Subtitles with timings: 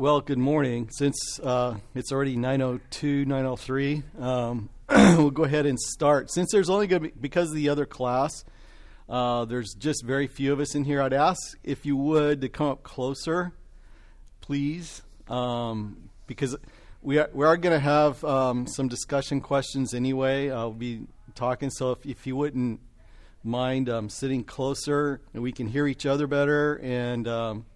[0.00, 0.88] Well, good morning.
[0.90, 6.30] Since uh, it's already 9:02, 9:03, um, we'll go ahead and start.
[6.30, 8.32] Since there's only going to be because of the other class,
[9.10, 11.02] uh, there's just very few of us in here.
[11.02, 13.52] I'd ask if you would to come up closer,
[14.40, 16.56] please, um, because
[17.02, 20.50] we are, we are going to have um, some discussion questions anyway.
[20.50, 21.02] I'll be
[21.34, 22.80] talking, so if, if you wouldn't
[23.44, 27.66] mind um, sitting closer, we can hear each other better, and um,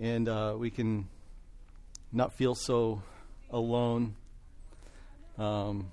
[0.00, 1.06] and uh, we can
[2.10, 3.02] not feel so
[3.50, 4.16] alone.
[5.36, 5.92] Um,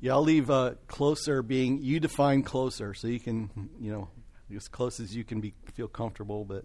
[0.00, 4.08] yeah, I'll leave uh, closer being you define closer, so you can you know
[4.54, 6.64] as close as you can be feel comfortable, but.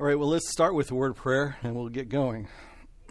[0.00, 2.48] All right, well, let's start with a word of prayer and we'll get going.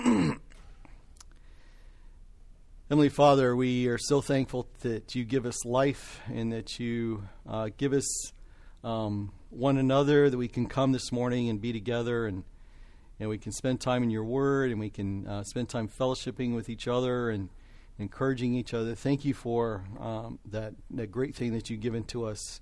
[2.90, 7.70] Heavenly Father, we are so thankful that you give us life and that you uh,
[7.78, 8.32] give us
[8.84, 12.44] um, one another, that we can come this morning and be together and,
[13.20, 16.56] and we can spend time in your word and we can uh, spend time fellowshipping
[16.56, 17.50] with each other and
[18.00, 18.96] encouraging each other.
[18.96, 22.62] Thank you for um, that, that great thing that you've given to us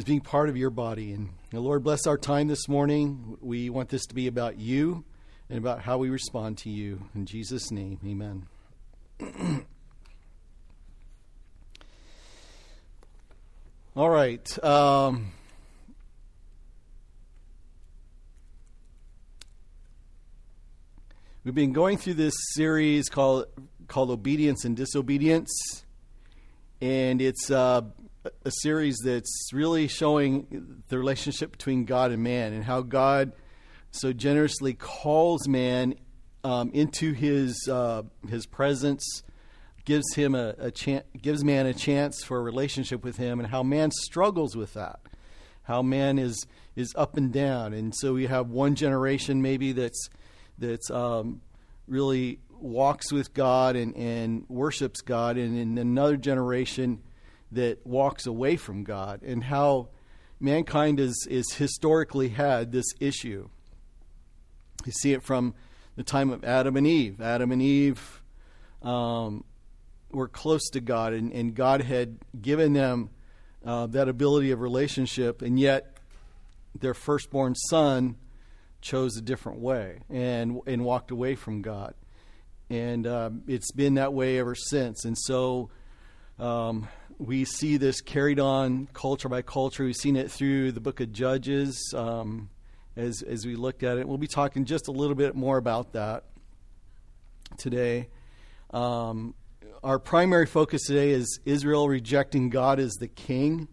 [0.00, 1.12] as being part of your body.
[1.12, 3.36] And the Lord, bless our time this morning.
[3.42, 5.04] We want this to be about you
[5.50, 7.02] and about how we respond to you.
[7.14, 8.46] In Jesus' name, amen.
[13.94, 14.64] All right.
[14.64, 15.32] Um,
[21.44, 23.44] we've been going through this series called
[23.86, 25.84] called Obedience and Disobedience,
[26.80, 27.82] and it's uh,
[28.44, 33.32] a series that's really showing the relationship between God and man and how God
[33.90, 35.94] so generously calls man
[36.44, 39.22] um, into his uh, his presence,
[39.84, 43.48] gives him a, a chance, gives man a chance for a relationship with him, and
[43.48, 45.00] how man struggles with that,
[45.62, 46.46] how man is
[46.76, 50.08] is up and down, and so we have one generation maybe that's
[50.58, 51.40] that's um,
[51.86, 57.02] really walks with God and, and worships God, and in another generation
[57.52, 59.88] that walks away from God and how
[60.38, 63.48] mankind is, is historically had this issue.
[64.84, 65.54] You see it from
[65.96, 67.20] the time of Adam and Eve.
[67.20, 68.22] Adam and Eve
[68.82, 69.44] um,
[70.10, 73.10] were close to God, and, and God had given them
[73.64, 75.98] uh, that ability of relationship, and yet
[76.78, 78.16] their firstborn son
[78.80, 81.94] chose a different way and and walked away from God,
[82.70, 85.04] and um, it's been that way ever since.
[85.04, 85.68] And so
[86.38, 86.88] um,
[87.20, 89.84] we see this carried on culture by culture.
[89.84, 92.48] We've seen it through the book of Judges um,
[92.96, 94.08] as, as we looked at it.
[94.08, 96.24] We'll be talking just a little bit more about that
[97.58, 98.08] today.
[98.70, 99.34] Um,
[99.84, 103.68] our primary focus today is Israel rejecting God as the king,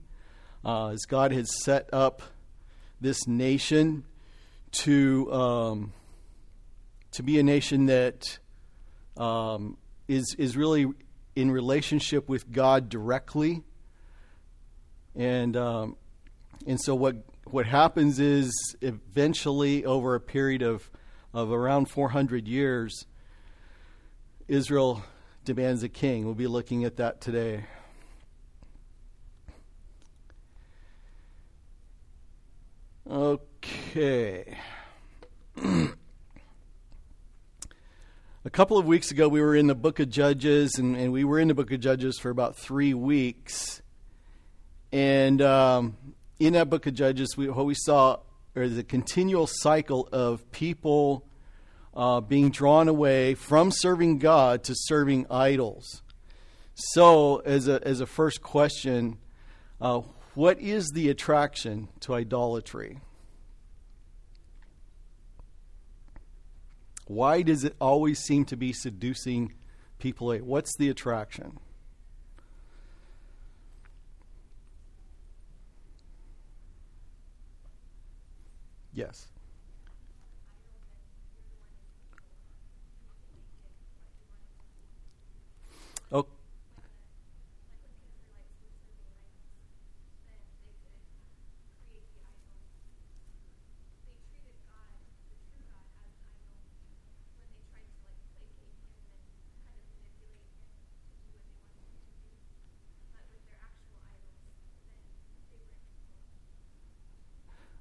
[0.65, 2.21] uh, as God has set up
[2.99, 4.03] this nation
[4.71, 5.93] to um,
[7.11, 8.39] to be a nation that
[9.15, 9.77] um,
[10.09, 10.87] is is really
[11.37, 13.61] in relationship with God directly.
[15.15, 15.95] And um,
[16.65, 20.89] and so what what happens is eventually over a period of
[21.35, 23.05] of around 400 years,
[24.47, 25.03] Israel
[25.45, 26.25] demands a king.
[26.25, 27.65] We'll be looking at that today.
[33.07, 34.57] Okay.
[38.47, 41.25] A couple of weeks ago, we were in the book of Judges, and, and we
[41.25, 43.81] were in the book of Judges for about three weeks.
[44.93, 45.97] And um,
[46.39, 48.19] in that book of Judges, we, what we saw
[48.55, 51.25] is a continual cycle of people
[51.93, 56.01] uh, being drawn away from serving God to serving idols.
[56.73, 59.17] So, as a, as a first question,
[59.81, 60.03] uh,
[60.35, 63.01] what is the attraction to idolatry?
[67.07, 69.54] Why does it always seem to be seducing
[69.98, 70.36] people?
[70.39, 71.57] What's the attraction?
[78.94, 79.27] Yes.
[86.12, 86.27] Okay.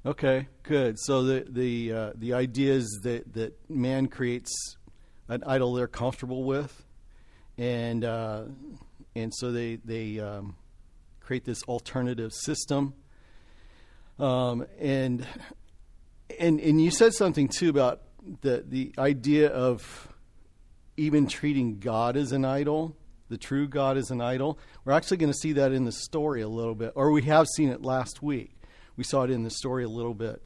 [0.07, 1.01] Okay, good.
[1.01, 4.77] So the the uh, the idea is that that man creates
[5.27, 6.85] an idol they're comfortable with,
[7.59, 8.45] and uh,
[9.17, 10.55] and so they they um,
[11.19, 12.95] create this alternative system.
[14.21, 15.27] Um, and
[16.39, 18.03] and and you said something too about
[18.43, 20.07] the the idea of
[20.97, 22.97] even treating God as an idol,
[23.29, 24.57] the true God as an idol.
[24.85, 27.49] We're actually going to see that in the story a little bit, or we have
[27.49, 28.56] seen it last week.
[28.97, 30.43] We saw it in the story a little bit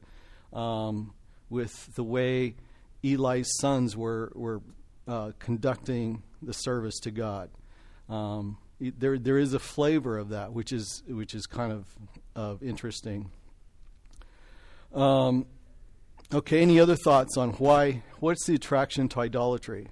[0.53, 1.13] um,
[1.49, 2.57] with the way
[3.05, 4.61] Eli's sons were were
[5.07, 7.51] uh, conducting the service to God.
[8.09, 11.87] Um, there there is a flavor of that, which is which is kind of
[12.35, 13.31] of interesting.
[14.95, 15.47] Um,
[16.33, 18.03] okay, any other thoughts on why?
[18.19, 19.89] What's the attraction to idolatry?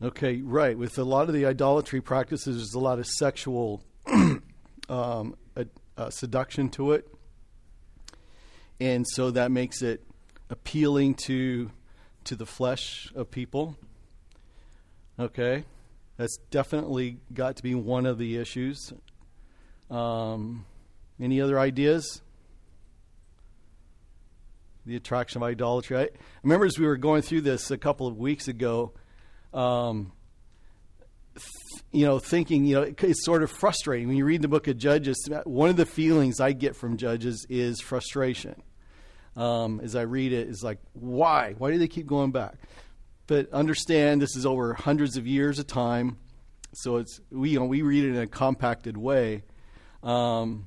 [0.00, 0.78] Okay, right.
[0.78, 3.82] With a lot of the idolatry practices, there's a lot of sexual
[4.88, 5.34] um,
[5.98, 7.08] uh, seduction to it.
[8.78, 10.04] And so that makes it
[10.50, 11.70] appealing to
[12.24, 13.76] to the flesh of people.
[15.18, 15.64] Okay,
[16.16, 18.92] that's definitely got to be one of the issues.
[19.90, 20.64] Um,
[21.20, 22.22] any other ideas?
[24.86, 25.98] The attraction of idolatry.
[25.98, 26.08] I
[26.44, 28.92] remember as we were going through this a couple of weeks ago
[29.52, 30.12] um,
[31.34, 34.48] th- you know, thinking, you know, it, it's sort of frustrating when you read the
[34.48, 35.28] book of Judges.
[35.44, 38.62] One of the feelings I get from Judges is frustration.
[39.36, 41.54] Um, as I read it, is like, why?
[41.58, 42.54] Why do they keep going back?
[43.28, 46.16] But understand this is over hundreds of years of time,
[46.72, 49.44] so it's we you know, we read it in a compacted way.
[50.02, 50.66] Um,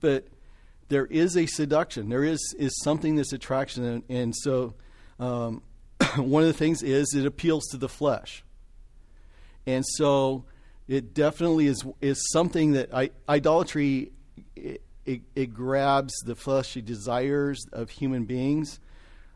[0.00, 0.26] but
[0.88, 2.08] there is a seduction.
[2.08, 4.74] There is is something that's attraction, and, and so
[5.18, 5.62] um,
[6.16, 8.44] one of the things is it appeals to the flesh.
[9.66, 10.44] And so
[10.88, 14.12] it definitely is, is something that I, idolatry,
[14.56, 18.80] it, it, it, grabs the fleshy desires of human beings.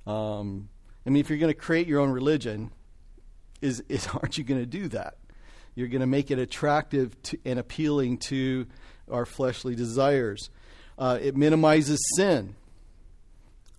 [0.06, 0.68] Um,
[1.06, 2.70] I mean, if you're going to create your own religion,
[3.60, 5.16] is, is aren't you going to do that?
[5.74, 8.66] You're going to make it attractive to, and appealing to
[9.10, 10.50] our fleshly desires.
[10.98, 12.54] Uh, it minimizes sin.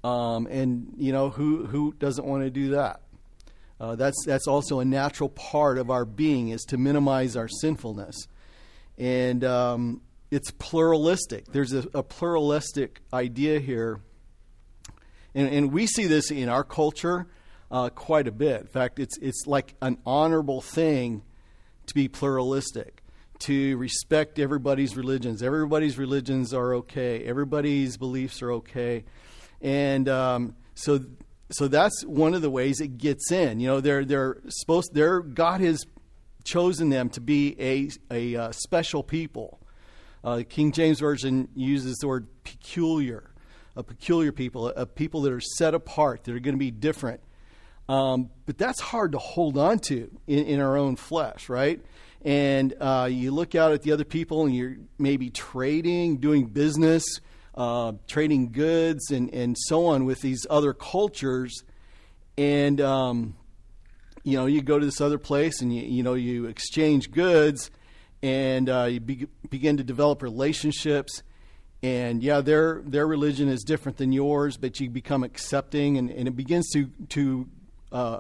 [0.06, 3.02] Um, and you know who who doesn't want to do that?
[3.80, 8.28] Uh, that's that's also a natural part of our being is to minimize our sinfulness,
[9.00, 11.46] and um, it's pluralistic.
[11.52, 14.00] There's a, a pluralistic idea here,
[15.34, 17.25] and, and, we see this in our culture
[17.72, 18.62] uh, quite a bit.
[18.62, 21.24] In fact, it's it's like an honorable thing
[21.88, 23.01] to be pluralistic
[23.40, 25.42] to respect everybody's religions.
[25.42, 27.24] Everybody's religions are okay.
[27.24, 29.04] Everybody's beliefs are okay.
[29.62, 31.00] And um, so,
[31.52, 33.60] so that's one of the ways it gets in.
[33.60, 34.94] You know, they're they're supposed.
[34.94, 35.86] They're God has
[36.44, 39.60] chosen them to be a a uh, special people.
[40.24, 43.30] Uh, King James version uses the word peculiar,
[43.75, 47.22] a peculiar people, a, people that are set apart, that are going to be different.
[47.88, 51.80] Um, but that's hard to hold on to in, in our own flesh, right?
[52.24, 57.06] And uh, you look out at the other people, and you're maybe trading, doing business
[57.56, 61.64] uh, trading goods and, and so on with these other cultures.
[62.38, 63.36] And, um,
[64.24, 67.72] you know, you go to this other place and, you, you know, you exchange goods
[68.22, 71.24] and uh, you be- begin to develop relationships.
[71.82, 76.28] And yeah, their, their religion is different than yours, but you become accepting and, and
[76.28, 77.48] it begins to, to
[77.92, 78.20] uh,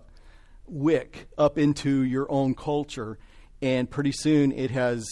[0.67, 3.17] wick up into your own culture.
[3.61, 5.05] And pretty soon it has,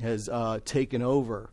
[0.00, 1.50] has uh, taken over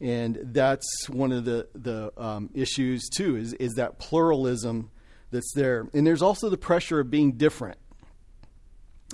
[0.00, 4.90] and that's one of the the um, issues too is is that pluralism
[5.30, 7.78] that's there, and there's also the pressure of being different,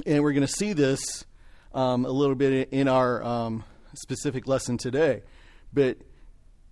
[0.07, 1.25] and we're going to see this
[1.75, 3.65] um, a little bit in our um,
[3.95, 5.23] specific lesson today,
[5.73, 5.99] but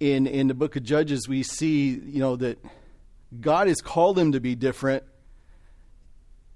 [0.00, 2.58] in in the book of Judges we see you know that
[3.40, 5.02] God has called them to be different,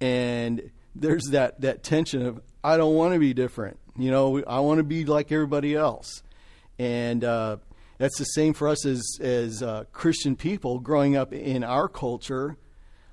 [0.00, 4.60] and there's that that tension of I don't want to be different, you know I
[4.60, 6.22] want to be like everybody else
[6.78, 7.56] and uh,
[7.98, 12.56] that's the same for us as as uh, Christian people growing up in our culture.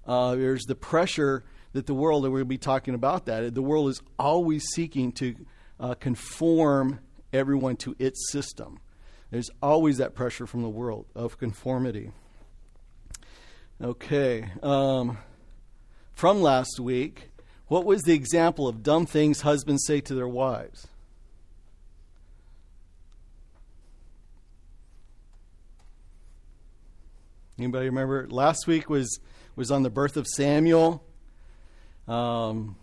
[0.06, 1.44] Uh, there's the pressure
[1.74, 3.54] that the world, and we'll be talking about that.
[3.54, 5.36] The world is always seeking to
[5.80, 7.00] uh, conform
[7.34, 8.80] everyone to its system.
[9.32, 12.12] There's always that pressure from the world of conformity.
[13.82, 14.50] Okay.
[14.64, 15.18] Um,
[16.14, 17.32] from last week,
[17.68, 20.88] what was the example of dumb things husbands say to their wives?
[27.58, 28.28] Anybody remember?
[28.30, 29.20] Last week was
[29.56, 31.04] was on the birth of Samuel.
[32.08, 32.76] Um,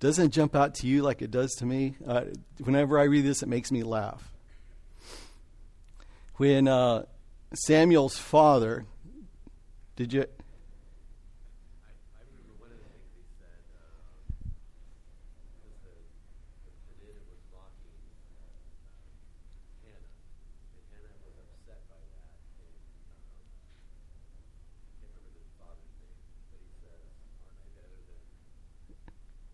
[0.00, 1.96] doesn't jump out to you like it does to me.
[2.06, 2.24] Uh,
[2.62, 4.32] whenever I read this, it makes me laugh.
[6.36, 7.04] When uh,
[7.54, 8.86] Samuel's father,
[9.96, 10.26] did you?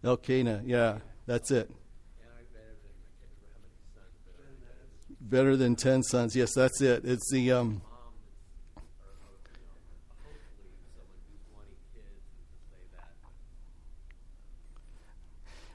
[0.03, 1.71] Elkanah, yeah, that's it.
[5.21, 6.35] Better than ten sons.
[6.35, 7.05] Yes, that's it.
[7.05, 7.83] It's the um,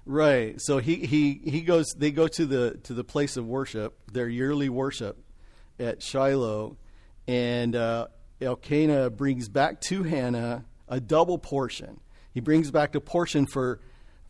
[0.06, 0.62] Right.
[0.62, 4.30] So he, he, he goes they go to the to the place of worship, their
[4.30, 5.18] yearly worship
[5.80, 6.78] at Shiloh,
[7.28, 8.08] and uh,
[8.40, 12.00] Elkanah brings back to Hannah a double portion.
[12.34, 13.80] He brings back a portion for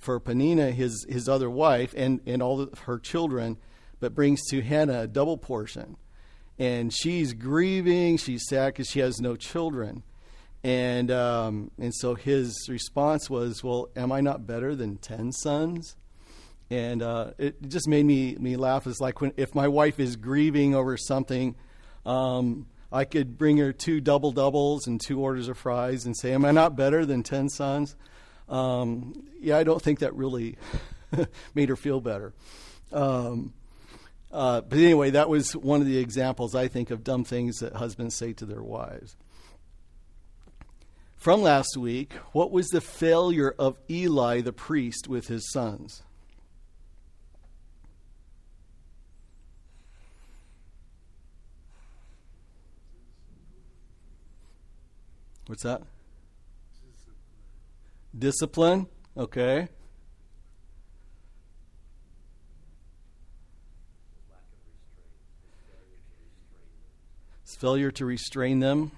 [0.06, 3.58] for Penina, his, his other wife, and, and all of her children,
[4.00, 5.98] but brings to Hannah a double portion.
[6.58, 10.04] And she's grieving, she's sad because she has no children.
[10.64, 15.96] And, um, and so his response was, Well, am I not better than 10 sons?
[16.72, 18.88] And uh, it just made me, me laugh.
[18.88, 21.56] It's like when, if my wife is grieving over something,
[22.06, 26.32] um, I could bring her two double doubles and two orders of fries and say,
[26.32, 27.96] Am I not better than 10 sons?
[28.48, 30.58] Um, yeah, I don't think that really
[31.56, 32.34] made her feel better.
[32.92, 33.54] Um,
[34.32, 37.74] uh, but anyway, that was one of the examples I think of dumb things that
[37.74, 39.16] husbands say to their wives.
[41.16, 46.04] From last week, what was the failure of Eli the priest with his sons?
[55.48, 55.82] What's that?
[58.18, 59.68] Discipline, okay.
[67.44, 68.92] It's failure to restrain them.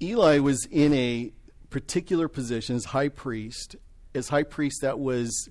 [0.00, 1.32] Eli was in a
[1.70, 3.76] particular position as high priest.
[4.14, 5.48] As high priest, that was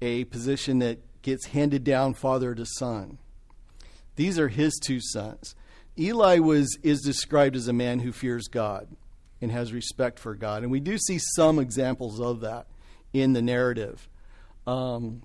[0.00, 3.18] a position that gets handed down father to son.
[4.16, 5.54] These are his two sons.
[5.98, 8.88] Eli was is described as a man who fears God
[9.40, 12.66] and has respect for God, and we do see some examples of that
[13.12, 14.08] in the narrative.
[14.66, 15.22] Um,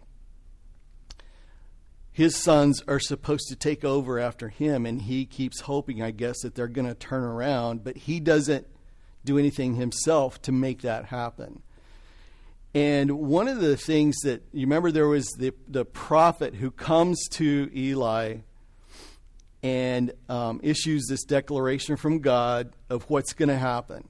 [2.12, 6.42] his sons are supposed to take over after him, and he keeps hoping, I guess,
[6.42, 8.68] that they're going to turn around, but he doesn't
[9.25, 11.63] do anything himself to make that happen.
[12.75, 17.27] And one of the things that you remember, there was the, the prophet who comes
[17.30, 18.38] to Eli
[19.63, 24.08] and um, issues this declaration from God of what's going to happen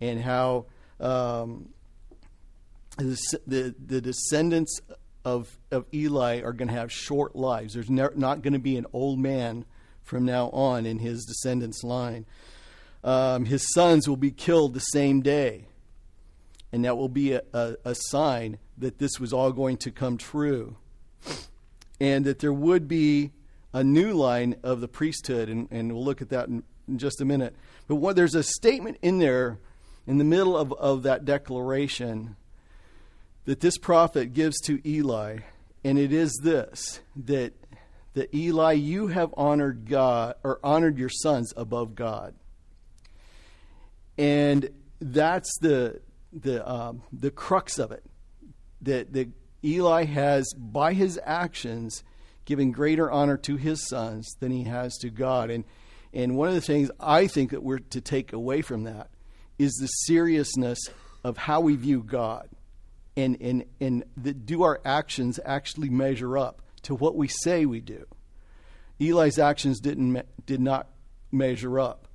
[0.00, 0.66] and how
[1.00, 1.70] um,
[2.96, 4.80] the, the, descendants
[5.24, 7.74] of, of Eli are going to have short lives.
[7.74, 9.64] There's ne- not going to be an old man
[10.02, 12.24] from now on in his descendants' line.
[13.02, 15.66] Um, his sons will be killed the same day.
[16.70, 20.16] And that will be a, a, a sign that this was all going to come
[20.16, 20.76] true.
[22.00, 23.32] And that there would be
[23.72, 27.20] a new line of the priesthood, and, and we'll look at that in, in just
[27.20, 27.54] a minute.
[27.88, 29.58] But what, there's a statement in there
[30.06, 32.36] in the middle of, of that declaration
[33.44, 35.38] that this prophet gives to Eli,
[35.84, 37.54] and it is this that
[38.14, 42.34] that Eli, you have honored God or honored your sons above God.
[44.18, 44.68] And
[45.00, 46.00] that's the
[46.32, 48.04] the um, the crux of it.
[48.82, 49.28] That that
[49.64, 52.04] Eli has by his actions
[52.44, 55.50] giving greater honor to his sons than he has to God.
[55.50, 55.64] And,
[56.12, 59.08] and one of the things I think that we're to take away from that
[59.58, 60.78] is the seriousness
[61.24, 62.48] of how we view God.
[63.16, 64.04] And, and, and
[64.46, 68.06] do our actions actually measure up to what we say we do?
[68.98, 70.88] Eli's actions didn't, did not
[71.30, 72.08] measure up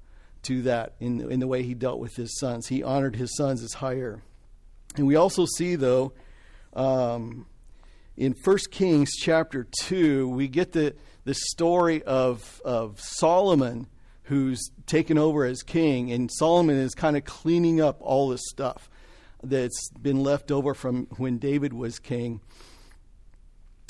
[0.44, 2.68] to that in, in the way he dealt with his sons.
[2.68, 4.22] He honored his sons as higher.
[4.96, 6.14] And we also see, though,
[6.74, 7.46] um,
[8.18, 13.88] in 1 Kings chapter 2, we get the, the story of, of Solomon
[14.24, 18.90] who's taken over as king, and Solomon is kind of cleaning up all this stuff
[19.42, 22.42] that's been left over from when David was king.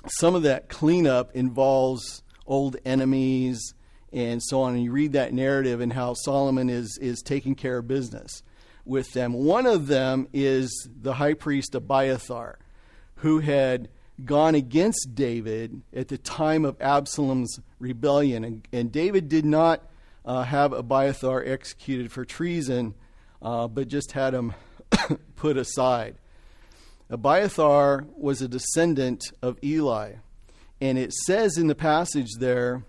[0.08, 3.74] Some of that cleanup involves old enemies
[4.14, 4.76] and so on.
[4.76, 8.44] And you read that narrative and how Solomon is, is taking care of business
[8.86, 9.34] with them.
[9.34, 12.60] One of them is the high priest Abiathar,
[13.16, 13.90] who had
[14.24, 18.44] gone against David at the time of Absalom's rebellion.
[18.44, 19.84] And, and David did not
[20.26, 22.96] uh, have Abiathar executed for treason,
[23.42, 24.54] uh, but just had him
[25.36, 26.16] put aside.
[27.10, 30.14] Abiathar was a descendant of Eli.
[30.82, 32.84] And it says in the passage there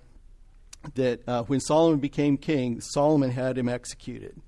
[0.95, 4.41] that uh, when Solomon became king, Solomon had him executed.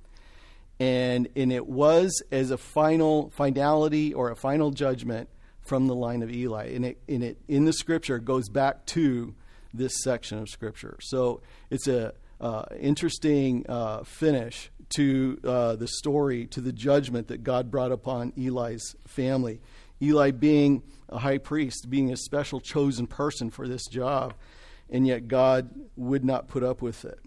[0.78, 5.28] And, and it was as a final finality or a final judgment
[5.70, 6.64] from the line of Eli.
[6.74, 9.36] And it, and it in the scripture goes back to
[9.72, 10.98] this section of scripture.
[11.00, 17.44] So it's a uh, interesting uh, finish to uh, the story, to the judgment that
[17.44, 19.60] God brought upon Eli's family.
[20.02, 24.34] Eli being a high priest, being a special chosen person for this job,
[24.88, 27.20] and yet God would not put up with it.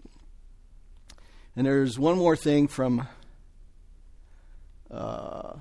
[1.56, 3.08] And there's one more thing from
[4.90, 5.54] uh,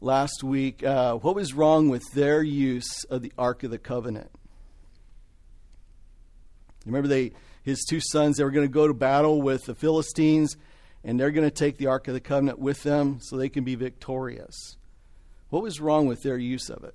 [0.00, 0.82] last week.
[0.84, 4.30] Uh, what was wrong with their use of the Ark of the Covenant?
[6.86, 10.56] Remember, they his two sons they were going to go to battle with the Philistines,
[11.04, 13.64] and they're going to take the Ark of the Covenant with them so they can
[13.64, 14.76] be victorious.
[15.50, 16.94] What was wrong with their use of it?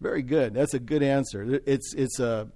[0.00, 0.54] Very good.
[0.54, 1.60] That's a good answer.
[1.66, 2.48] It's it's a,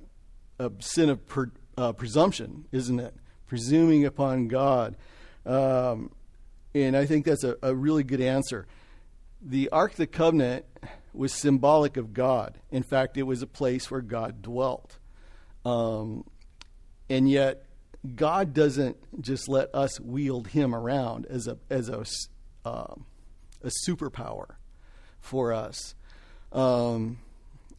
[0.58, 3.14] a sin of per, uh, presumption, isn't it?
[3.46, 4.96] Presuming upon God,
[5.44, 6.10] um,
[6.74, 8.66] and I think that's a, a really good answer.
[9.42, 10.64] The Ark of the Covenant
[11.12, 12.58] was symbolic of God.
[12.70, 14.98] In fact, it was a place where God dwelt,
[15.66, 16.24] um,
[17.10, 17.66] and yet
[18.16, 22.06] God doesn't just let us wield Him around as a as a
[22.64, 22.94] uh,
[23.62, 24.56] a superpower
[25.20, 25.94] for us.
[26.50, 27.18] Um,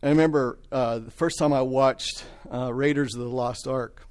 [0.03, 4.05] I remember uh, the first time I watched uh, Raiders of the Lost Ark,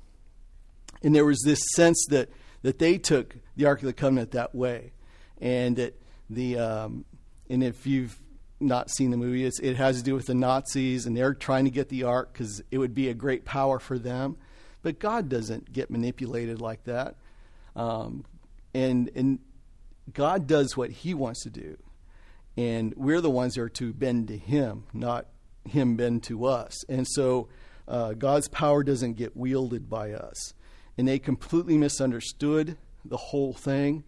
[1.02, 2.30] and there was this sense that,
[2.62, 4.92] that they took the Ark of the Covenant that way,
[5.40, 7.04] and that the um,
[7.50, 8.18] and if you've
[8.60, 11.70] not seen the movie, it has to do with the Nazis, and they're trying to
[11.70, 14.36] get the Ark because it would be a great power for them.
[14.82, 17.16] But God doesn't get manipulated like that,
[17.76, 18.24] um,
[18.72, 19.38] and and
[20.12, 21.76] God does what He wants to do,
[22.56, 25.26] and we're the ones that are to bend to Him, not
[25.68, 26.84] him been to us.
[26.88, 27.48] And so
[27.86, 30.54] uh, God's power doesn't get wielded by us.
[30.96, 34.04] And they completely misunderstood the whole thing,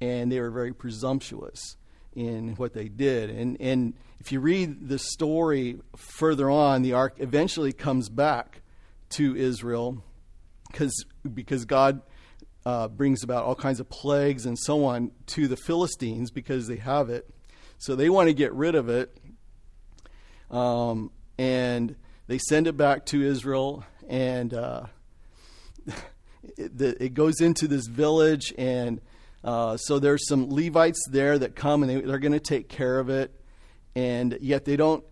[0.00, 1.76] and they were very presumptuous
[2.14, 3.30] in what they did.
[3.30, 8.62] And, and if you read the story further on, the ark eventually comes back
[9.10, 10.02] to Israel
[10.70, 12.02] because because God
[12.66, 16.76] uh, brings about all kinds of plagues and so on to the Philistines because they
[16.76, 17.28] have it.
[17.78, 19.16] So they want to get rid of it
[20.50, 21.94] um, and
[22.26, 24.86] they send it back to Israel, and uh,
[26.56, 29.00] it, it, goes into this village, and
[29.44, 32.98] uh, so there's some Levites there that come, and they, they're going to take care
[32.98, 33.32] of it,
[33.94, 35.04] and yet they don't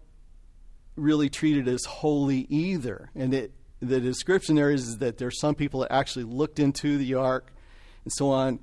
[0.96, 3.10] really treat it as holy either.
[3.14, 6.98] And it, the description there is, is that there's some people that actually looked into
[6.98, 7.52] the ark
[8.04, 8.60] and so on.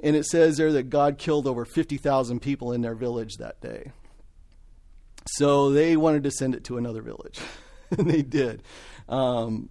[0.00, 3.92] And it says there that God killed over 50,000 people in their village that day.
[5.26, 7.40] So they wanted to send it to another village,
[7.90, 8.62] and they did.
[9.08, 9.68] Um,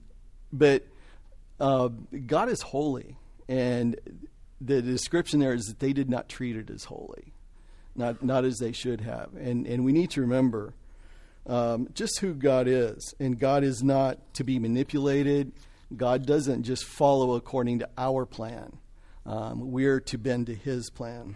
[0.51, 0.85] but
[1.59, 1.89] uh,
[2.25, 3.99] God is holy, and
[4.59, 7.33] the description there is that they did not treat it as holy,
[7.95, 9.29] not not as they should have.
[9.35, 10.73] And and we need to remember
[11.47, 15.51] um, just who God is, and God is not to be manipulated.
[15.95, 18.77] God doesn't just follow according to our plan.
[19.25, 21.35] Um, we're to bend to His plan.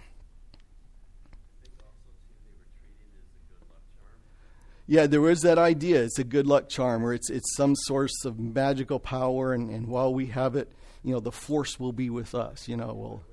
[4.88, 6.04] Yeah, there was that idea.
[6.04, 9.88] It's a good luck charm, or it's it's some source of magical power, and, and
[9.88, 10.72] while we have it,
[11.04, 12.68] you know, the force will be with us.
[12.68, 13.24] You know, well,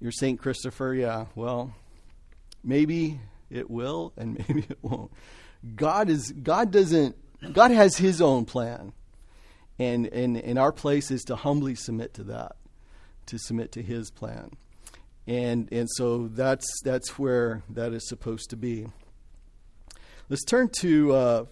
[0.00, 1.26] your Saint Christopher, yeah.
[1.34, 1.74] Well,
[2.62, 3.20] maybe
[3.50, 5.10] it will, and maybe it won't.
[5.74, 7.16] God is God doesn't
[7.54, 8.92] God has His own plan,
[9.78, 12.56] and and and our place is to humbly submit to that,
[13.26, 14.50] to submit to His plan
[15.26, 18.86] and and so that's that's where that is supposed to be.
[20.28, 21.44] Let's turn to uh,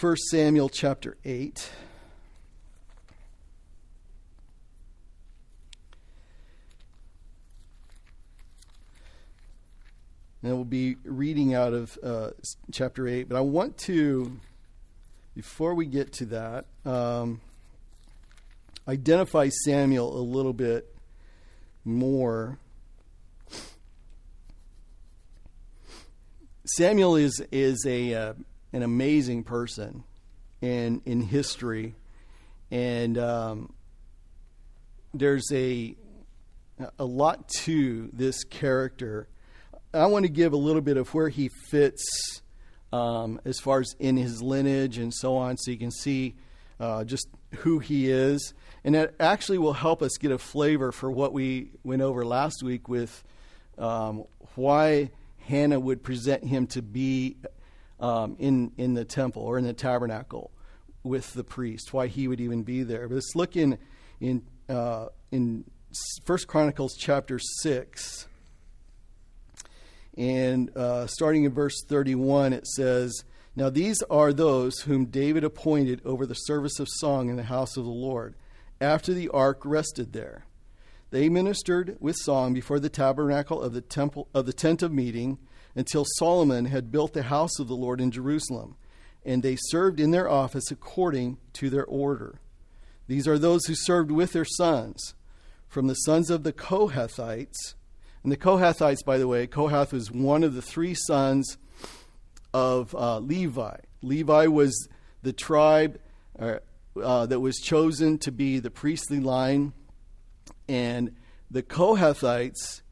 [0.00, 1.70] 1 Samuel chapter 8.
[10.42, 12.30] And we'll be reading out of uh,
[12.72, 13.28] chapter 8.
[13.28, 14.40] But I want to,
[15.34, 17.42] before we get to that, um,
[18.88, 20.92] identify Samuel a little bit
[21.90, 22.58] more.
[26.64, 28.34] Samuel is is a uh,
[28.72, 30.04] an amazing person
[30.60, 31.94] in in history,
[32.70, 33.72] and um,
[35.12, 35.96] there's a
[36.98, 39.28] a lot to this character.
[39.92, 42.42] I want to give a little bit of where he fits
[42.92, 46.36] um, as far as in his lineage and so on, so you can see
[46.78, 48.54] uh, just who he is.
[48.84, 52.62] And that actually will help us get a flavor for what we went over last
[52.62, 53.22] week with
[53.76, 57.36] um, why Hannah would present him to be
[57.98, 60.50] um, in, in the temple or in the tabernacle
[61.02, 63.08] with the priest, why he would even be there.
[63.08, 63.78] But let's look in,
[64.20, 65.64] in, uh, in
[66.26, 68.26] 1 Chronicles chapter 6.
[70.16, 73.24] And uh, starting in verse 31, it says,
[73.56, 77.76] Now these are those whom David appointed over the service of song in the house
[77.76, 78.34] of the Lord,
[78.80, 80.44] after the ark rested there.
[81.10, 85.38] They ministered with song before the tabernacle of the temple of the tent of meeting
[85.74, 88.76] until Solomon had built the house of the Lord in Jerusalem,
[89.24, 92.40] and they served in their office according to their order.
[93.06, 95.14] These are those who served with their sons
[95.68, 97.74] from the sons of the Kohathites.
[98.22, 101.58] And the Kohathites, by the way, Kohath was one of the three sons
[102.52, 103.76] of uh, Levi.
[104.02, 104.88] Levi was
[105.22, 105.98] the tribe
[106.38, 106.58] uh,
[107.00, 109.72] uh, that was chosen to be the priestly line.
[110.68, 111.16] And
[111.50, 112.82] the Kohathites,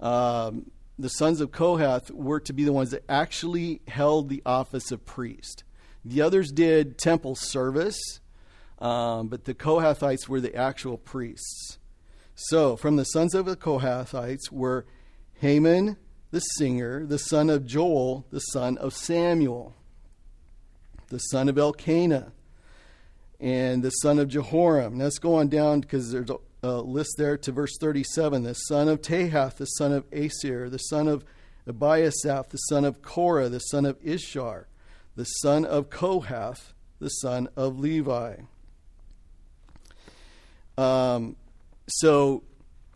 [0.00, 4.90] um, the sons of Kohath, were to be the ones that actually held the office
[4.90, 5.64] of priest.
[6.04, 8.20] The others did temple service,
[8.78, 11.78] um, but the Kohathites were the actual priests.
[12.34, 14.86] So, from the sons of the Kohathites were
[15.40, 15.96] Heman
[16.30, 19.74] the singer, the son of Joel, the son of Samuel,
[21.08, 22.32] the son of Elkanah,
[23.40, 24.94] and the son of Jeroham.
[24.94, 28.42] Now let's go on down because there's a, list there to verse 37.
[28.42, 31.24] The son of Tahath, the son of Asir, the son of
[31.68, 34.64] Ebiasaph, the son of Korah, the son of Izhar,
[35.14, 38.36] the son of Kohath, the son of Levi.
[40.76, 41.36] Um,
[41.88, 42.42] so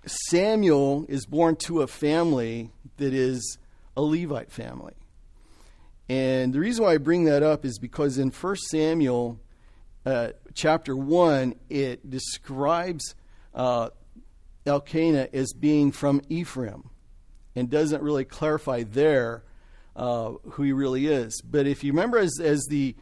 [0.05, 3.59] Samuel is born to a family that is
[3.97, 4.95] a Levite family.
[6.09, 9.39] And the reason why I bring that up is because in 1 Samuel
[10.05, 13.15] uh, chapter 1, it describes
[13.55, 13.91] uh,
[14.67, 16.91] Elkanah as being from Ephraim
[17.55, 19.45] and doesn't really clarify there
[19.95, 21.41] uh, who he really is.
[21.43, 22.97] But if you remember, as, as the,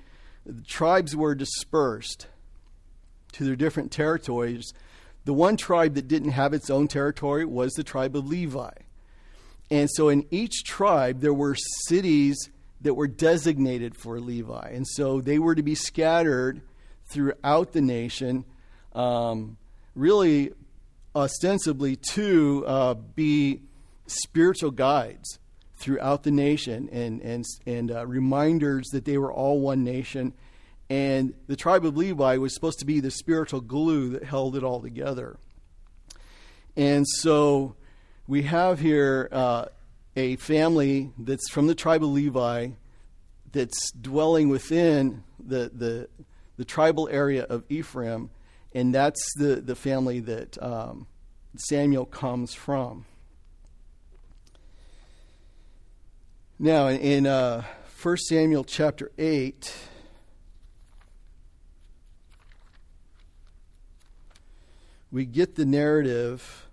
[0.45, 2.27] the tribes were dispersed
[3.33, 4.73] to their different territories,
[5.25, 8.73] the one tribe that didn't have its own territory was the tribe of Levi.
[9.71, 11.55] And so in each tribe, there were
[11.87, 14.71] cities that were designated for Levi.
[14.73, 16.63] And so they were to be scattered
[17.11, 18.45] throughout the nation,
[18.95, 19.57] um,
[19.95, 20.53] really
[21.15, 23.61] ostensibly to uh, be
[24.07, 25.39] spiritual guides
[25.77, 30.33] throughout the nation and, and, and uh, reminders that they were all one nation
[30.91, 34.65] and the tribe of Levi was supposed to be the spiritual glue that held it
[34.65, 35.39] all together.
[36.77, 37.77] And so
[38.27, 39.67] we have here uh,
[40.17, 42.71] a family that's from the tribe of Levi
[43.53, 46.09] that's dwelling within the, the,
[46.61, 48.29] the tribal area of Ephraim,
[48.75, 51.07] and that's the, the family that um,
[51.57, 53.07] Samuel comes from.
[56.59, 57.65] Now, in uh,
[58.03, 59.75] 1 Samuel chapter 8,
[65.11, 66.69] we get the narrative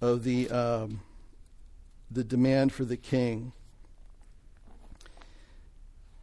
[0.00, 1.00] of the um,
[2.12, 3.52] the demand for the king.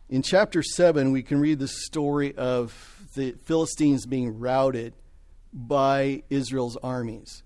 [0.08, 4.94] In chapter seven, we can read the story of the Philistines being routed
[5.52, 7.41] by Israel's armies,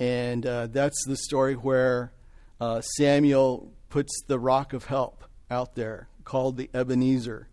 [0.00, 2.12] and uh, that's the story where
[2.60, 7.46] uh, Samuel puts the rock of help out there, called the Ebenezer,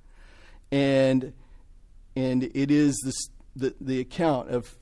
[0.72, 1.34] and
[2.16, 2.96] and it is
[3.56, 4.76] the, the account of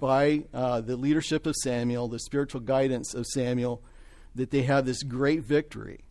[0.00, 3.84] by uh, the leadership of Samuel, the spiritual guidance of Samuel,
[4.34, 6.05] that they have this great victory.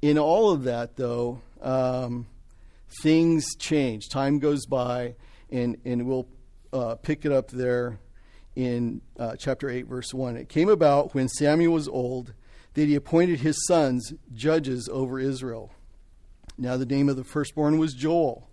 [0.00, 2.26] In all of that, though, um,
[3.02, 4.08] things change.
[4.08, 5.14] Time goes by,
[5.50, 6.28] and, and we'll
[6.72, 7.98] uh, pick it up there
[8.54, 10.36] in uh, chapter 8, verse 1.
[10.36, 12.32] It came about when Samuel was old
[12.74, 15.72] that he appointed his sons judges over Israel.
[16.56, 18.48] Now, the name of the firstborn was Joel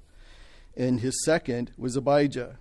[0.76, 2.58] and his second was Abijah.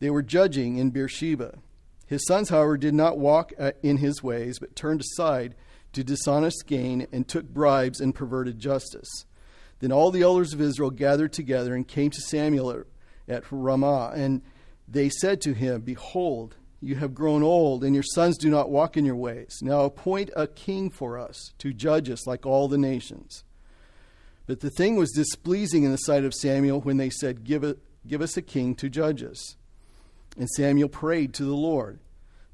[0.00, 1.58] They were judging in Beersheba.
[2.06, 5.54] His sons, however, did not walk uh, in his ways, but turned aside
[5.94, 9.26] to dishonest gain and took bribes and perverted justice.
[9.80, 12.84] Then all the elders of Israel gathered together and came to Samuel
[13.28, 14.42] at Ramah, and
[14.86, 18.96] they said to him, Behold, you have grown old, and your sons do not walk
[18.96, 19.58] in your ways.
[19.62, 23.44] Now appoint a king for us to judge us like all the nations.
[24.46, 27.78] But the thing was displeasing in the sight of Samuel when they said, Give, it,
[28.06, 29.56] give us a king to judge us.
[30.36, 32.00] And Samuel prayed to the Lord.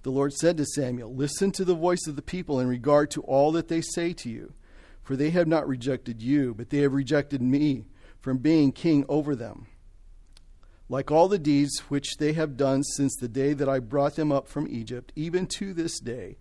[0.02, 3.22] The Lord said to Samuel, Listen to the voice of the people in regard to
[3.22, 4.54] all that they say to you,
[5.02, 7.84] for they have not rejected you, but they have rejected me
[8.20, 9.66] from being king over them.
[10.88, 14.32] Like all the deeds which they have done since the day that I brought them
[14.32, 16.38] up from Egypt, even to this day,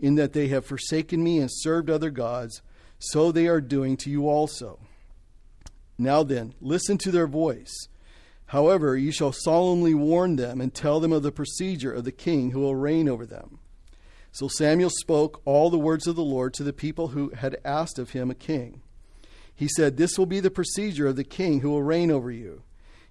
[0.00, 2.60] in that they have forsaken me and served other gods,
[2.98, 4.80] so they are doing to you also.
[5.96, 7.88] Now then, listen to their voice.
[8.46, 12.50] However, you shall solemnly warn them and tell them of the procedure of the king
[12.50, 13.58] who will reign over them.
[14.32, 17.98] So Samuel spoke all the words of the Lord to the people who had asked
[17.98, 18.82] of him a king.
[19.54, 22.62] He said, This will be the procedure of the king who will reign over you.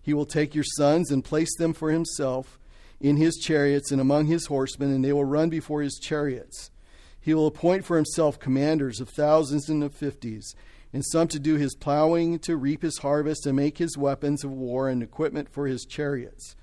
[0.02, 2.60] He will take your sons and place them for himself
[3.00, 6.72] in his chariots and among his horsemen, and they will run before his chariots.
[7.20, 10.54] He will appoint for himself commanders of thousands and of fifties,
[10.94, 14.52] and some to do his plowing, to reap his harvest, and make his weapons of
[14.52, 16.56] war and equipment for his chariots.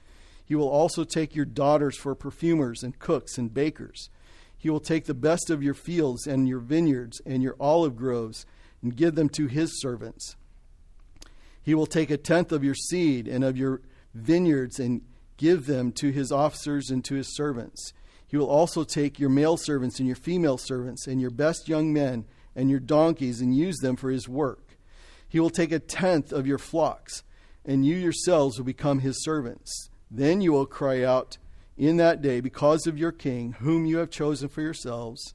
[0.45, 4.09] He will also take your daughters for perfumers and cooks and bakers.
[4.57, 8.47] He will take the best of your fields and your vineyards and your olive groves
[8.83, 10.37] and give them to his servants.
[11.63, 13.81] He will take a tenth of your seed and of your
[14.15, 15.03] vineyards and
[15.37, 17.93] give them to his officers and to his servants.
[18.27, 21.93] He will also take your male servants and your female servants and your best young
[21.93, 24.77] men and your donkeys and use them for his work.
[25.29, 27.23] He will take a tenth of your flocks,
[27.65, 29.91] and you yourselves will become his servants.
[30.11, 31.39] Then you will cry out
[31.79, 35.35] in that day because of your king, whom you have chosen for yourselves,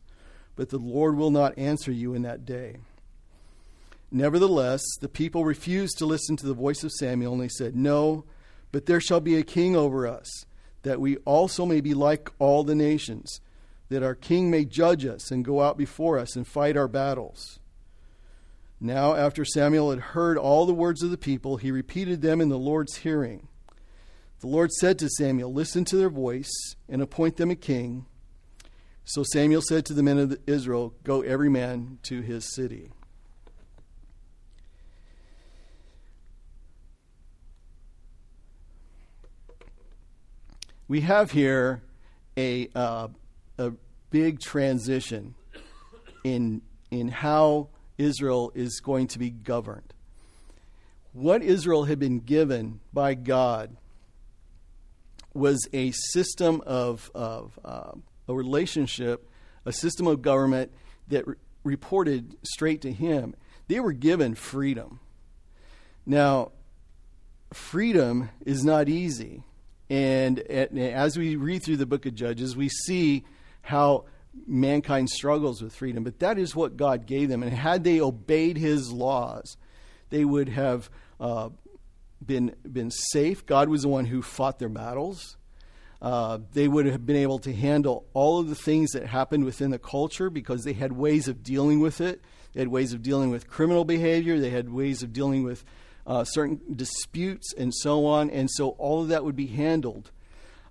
[0.55, 2.77] but the Lord will not answer you in that day.
[4.11, 8.25] Nevertheless, the people refused to listen to the voice of Samuel, and they said, No,
[8.71, 10.45] but there shall be a king over us
[10.85, 13.41] that we also may be like all the nations,
[13.89, 17.59] that our king may judge us and go out before us and fight our battles.
[18.79, 22.49] Now, after Samuel had heard all the words of the people, he repeated them in
[22.49, 23.47] the Lord's hearing.
[24.41, 26.51] The Lord said to Samuel, Listen to their voice
[26.89, 28.05] and appoint them a king.
[29.05, 32.91] So Samuel said to the men of Israel, Go every man to his city.
[40.87, 41.81] we have here
[42.37, 43.07] a, uh,
[44.15, 45.35] big transition
[46.23, 49.93] in, in how Israel is going to be governed.
[51.11, 53.75] What Israel had been given by God
[55.33, 57.91] was a system of, of uh,
[58.29, 59.29] a relationship,
[59.65, 60.71] a system of government
[61.09, 63.35] that re- reported straight to Him.
[63.67, 65.01] They were given freedom.
[66.05, 66.53] Now,
[67.51, 69.43] freedom is not easy.
[69.89, 73.25] And as we read through the book of Judges, we see
[73.65, 74.05] how
[74.45, 76.03] mankind struggles with freedom.
[76.03, 77.41] But that is what God gave them.
[77.41, 79.57] And had they obeyed his laws,
[80.09, 81.49] they would have uh,
[82.23, 83.45] been, been safe.
[83.45, 85.35] God was the one who fought their battles.
[86.01, 89.71] Uh, they would have been able to handle all of the things that happened within
[89.71, 92.21] the culture because they had ways of dealing with it.
[92.53, 94.39] They had ways of dealing with criminal behavior.
[94.39, 95.65] They had ways of dealing with
[96.05, 98.29] uh, certain disputes, and so on.
[98.29, 100.11] And so all of that would be handled.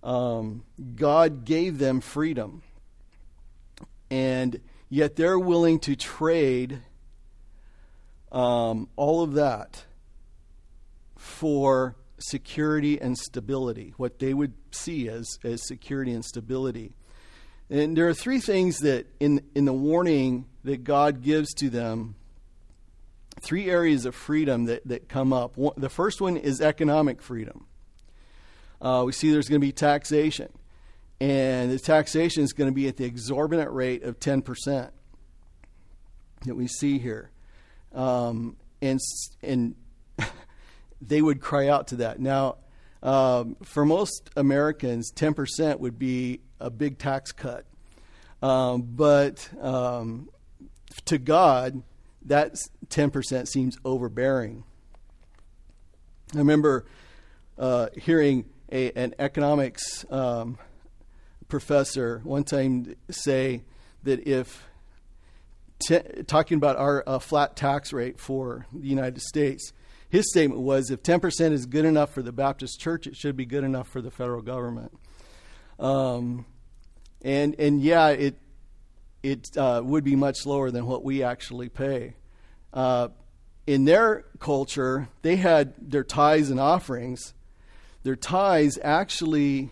[0.04, 0.62] Um,
[0.94, 2.62] God gave them freedom.
[4.10, 6.80] And yet they're willing to trade
[8.30, 9.84] um, all of that
[11.16, 16.94] for security and stability, what they would see as, as security and stability.
[17.70, 22.14] And there are three things that in, in the warning that God gives to them
[23.42, 25.56] three areas of freedom that, that come up.
[25.56, 27.66] One, the first one is economic freedom.
[28.80, 30.50] Uh, we see there's going to be taxation,
[31.20, 34.90] and the taxation is going to be at the exorbitant rate of 10%
[36.44, 37.30] that we see here.
[37.92, 39.00] Um, and,
[39.42, 39.74] and
[41.00, 42.20] they would cry out to that.
[42.20, 42.56] Now,
[43.02, 47.66] um, for most Americans, 10% would be a big tax cut.
[48.42, 50.28] Um, but um,
[51.06, 51.82] to God,
[52.24, 52.56] that
[52.88, 54.64] 10% seems overbearing.
[56.34, 56.86] I remember
[57.58, 60.58] uh, hearing a, an economics um,
[61.54, 63.62] professor one time say
[64.02, 64.66] that if
[65.78, 69.72] t- talking about our uh, flat tax rate for the United States,
[70.08, 73.46] his statement was if 10% is good enough for the Baptist church, it should be
[73.46, 74.98] good enough for the federal government.
[75.78, 76.44] Um,
[77.22, 78.36] and, and yeah, it,
[79.22, 82.16] it uh, would be much lower than what we actually pay.
[82.72, 83.10] Uh,
[83.64, 87.32] in their culture, they had their tithes and offerings.
[88.02, 89.70] Their tithes actually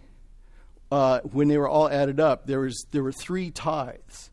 [0.93, 4.31] uh, when they were all added up, there was there were three tithes,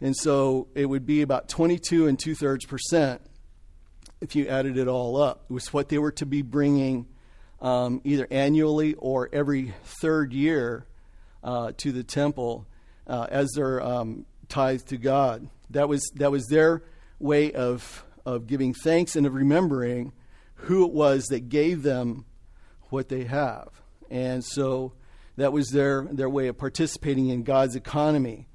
[0.00, 3.22] and so it would be about 22 and two thirds percent
[4.20, 5.44] if you added it all up.
[5.48, 7.06] It was what they were to be bringing
[7.60, 10.86] um, either annually or every third year
[11.44, 12.66] uh, to the temple
[13.06, 15.48] uh, as their um, tithe to God.
[15.70, 16.82] That was that was their
[17.20, 20.14] way of of giving thanks and of remembering
[20.54, 22.24] who it was that gave them
[22.88, 23.68] what they have.
[24.10, 24.94] And so
[25.40, 28.46] that was their, their way of participating in God's economy.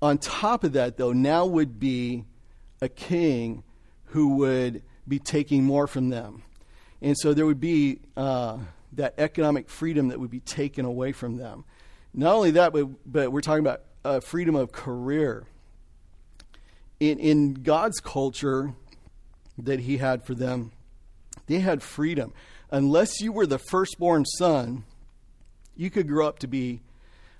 [0.00, 2.24] On top of that, though, now would be
[2.80, 3.62] a king
[4.06, 6.42] who would be taking more from them.
[7.02, 8.56] And so there would be uh,
[8.94, 11.66] that economic freedom that would be taken away from them.
[12.14, 15.44] Not only that, but, but we're talking about uh, freedom of career.
[17.00, 18.72] In, in God's culture
[19.58, 20.72] that He had for them,
[21.48, 22.32] they had freedom.
[22.70, 24.84] Unless you were the firstborn son,
[25.76, 26.82] you could grow up to be,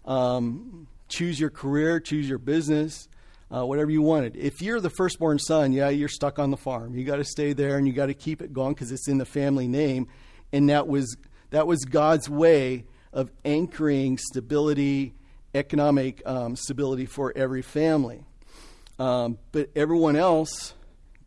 [0.04, 3.08] um, choose your career, choose your business,
[3.54, 4.36] uh, whatever you wanted.
[4.36, 6.94] If you're the firstborn son, yeah, you're stuck on the farm.
[6.94, 9.18] You got to stay there and you got to keep it going because it's in
[9.18, 10.08] the family name.
[10.52, 11.16] And that was
[11.50, 15.14] that was God's way of anchoring stability,
[15.54, 18.24] economic um, stability for every family.
[18.98, 20.74] Um, but everyone else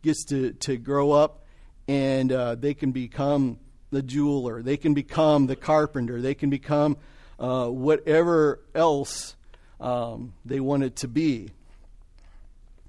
[0.02, 1.44] gets to, to grow up
[1.86, 3.58] and uh, they can become
[3.90, 6.96] the jeweler, they can become the carpenter, they can become
[7.38, 9.36] uh, whatever else
[9.80, 11.50] um, they wanted to be.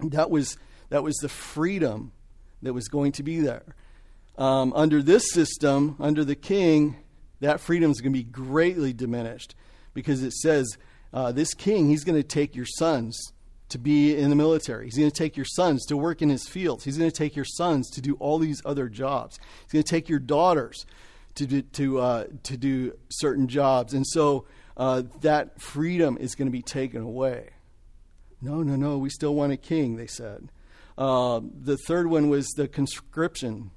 [0.03, 0.57] That was,
[0.89, 2.11] that was the freedom
[2.61, 3.75] that was going to be there.
[4.37, 6.95] Um, under this system, under the king,
[7.41, 9.55] that freedom is going to be greatly diminished
[9.93, 10.77] because it says
[11.13, 13.33] uh, this king, he's going to take your sons
[13.69, 14.85] to be in the military.
[14.85, 16.83] He's going to take your sons to work in his fields.
[16.83, 19.39] He's going to take your sons to do all these other jobs.
[19.63, 20.85] He's going to take your daughters
[21.35, 23.93] to do, to, uh, to do certain jobs.
[23.93, 27.51] And so uh, that freedom is going to be taken away.
[28.41, 30.51] No, no, no, we still want a king, they said.
[30.97, 33.71] Uh, the third one was the conscription.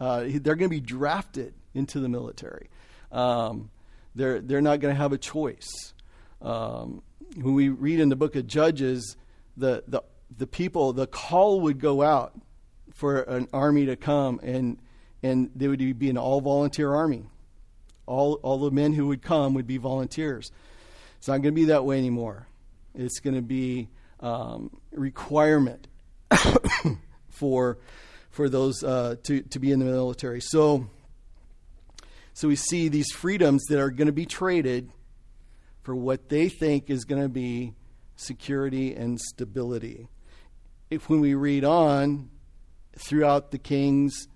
[0.00, 2.68] Uh, they're going to be drafted into the military.
[3.12, 3.70] Um,
[4.14, 5.92] they're, they're not going to have a choice.
[6.40, 7.02] Um,
[7.40, 9.16] when we read in the book of Judges,
[9.56, 10.02] the, the,
[10.36, 12.38] the people, the call would go out
[12.92, 14.78] for an army to come, and,
[15.22, 17.24] and they would be an all volunteer army.
[18.06, 20.52] All, all the men who would come would be volunteers.
[21.18, 22.46] It's not going to be that way anymore.
[22.94, 23.88] It's going to be
[24.20, 25.88] um, requirement
[27.28, 27.78] for
[28.30, 30.40] for those uh, to to be in the military.
[30.40, 30.88] So
[32.32, 34.90] so we see these freedoms that are going to be traded
[35.82, 37.74] for what they think is going to be
[38.16, 40.08] security and stability.
[40.90, 42.30] If when we read on
[42.98, 44.28] throughout the kings,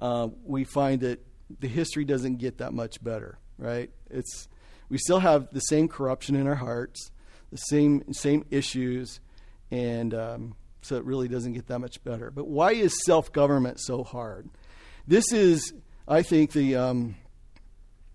[0.00, 1.24] uh, we find that
[1.60, 3.38] the history doesn't get that much better.
[3.58, 3.90] Right?
[4.10, 4.48] It's
[4.88, 7.10] we still have the same corruption in our hearts,
[7.50, 9.20] the same same issues
[9.70, 12.30] and um, so it really doesn't get that much better.
[12.30, 14.48] But why is self government so hard?
[15.06, 15.72] This is,
[16.06, 17.16] I think, the um,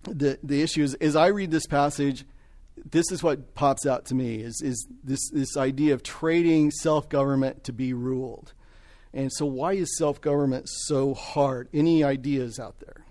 [0.02, 0.94] the the issue is.
[0.94, 2.24] As I read this passage,
[2.76, 7.08] this is what pops out to me: is is this this idea of trading self
[7.08, 8.52] government to be ruled.
[9.12, 11.68] And so, why is self government so hard?
[11.72, 13.04] Any ideas out there?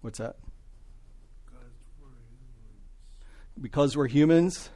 [0.00, 0.34] What's that?
[3.60, 4.70] Because we're humans.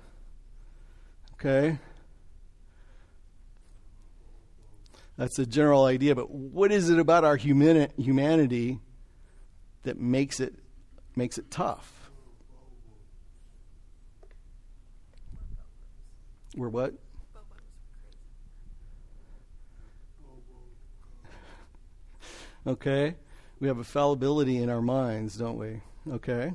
[1.34, 1.78] Okay.
[5.16, 8.80] That's a general idea, but what is it about our humani- humanity
[9.84, 10.54] that makes it
[11.14, 12.10] makes it tough?
[16.56, 16.94] We're what?
[22.66, 23.14] okay
[23.60, 25.80] we have a fallibility in our minds, don't we?
[26.10, 26.52] Okay.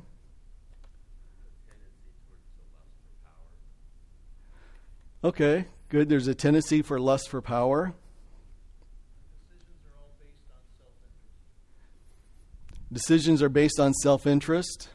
[5.24, 6.08] Okay, good.
[6.08, 7.94] There's a tendency for lust for power.
[12.92, 14.90] Decisions are based on self interest.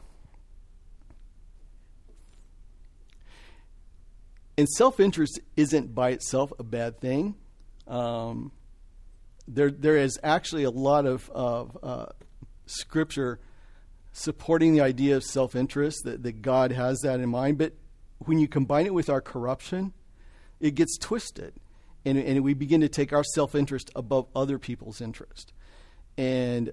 [4.56, 7.34] And self interest isn't by itself a bad thing.
[7.88, 8.52] Um,
[9.48, 12.06] there there is actually a lot of, of uh,
[12.66, 13.40] scripture
[14.12, 17.58] supporting the idea of self interest that, that God has that in mind.
[17.58, 17.72] But
[18.18, 19.92] when you combine it with our corruption,
[20.60, 21.54] it gets twisted.
[22.04, 25.52] And, and we begin to take our self interest above other people's interest.
[26.16, 26.72] And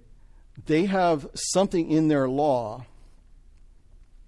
[0.66, 2.86] they have something in their law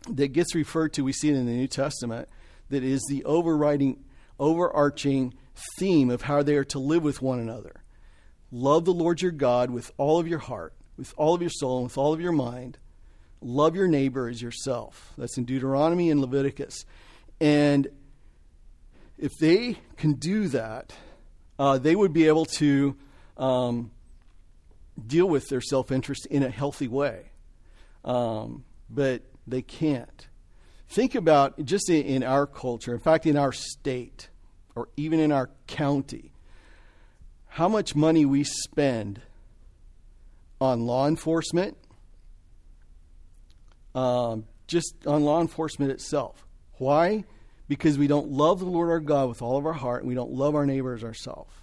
[0.10, 2.28] that gets referred to, we see it in the New Testament,
[2.70, 4.04] that is the overriding,
[4.40, 5.34] overarching
[5.78, 7.84] theme of how they are to live with one another.
[8.52, 11.78] Love the Lord your God with all of your heart, with all of your soul,
[11.78, 12.78] and with all of your mind.
[13.42, 15.14] Love your neighbor as yourself.
[15.18, 16.86] That's in Deuteronomy and Leviticus.
[17.40, 17.88] And
[19.18, 20.94] if they can do that,
[21.60, 22.96] uh, they would be able to
[23.38, 23.92] um,
[25.06, 27.32] deal with their self interest in a healthy way.
[28.04, 30.28] Um, but they can't.
[30.90, 34.30] Think about just in, our culture, in fact, in our state,
[34.76, 36.32] or even in our county,
[37.48, 39.22] how much money we spend
[40.62, 41.78] on law enforcement,
[43.94, 46.46] um, just on law enforcement itself.
[46.78, 47.26] Why?
[47.68, 50.16] Because we don't love the Lord our God with all of our heart, and we
[50.16, 51.54] don't love our neighbors ourselves.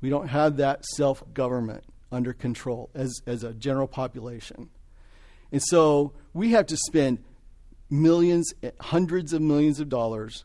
[0.00, 1.84] We don't have that self government
[2.14, 4.70] under control as, as a general population.
[5.52, 7.22] And so we have to spend
[7.90, 10.44] millions, hundreds of millions of dollars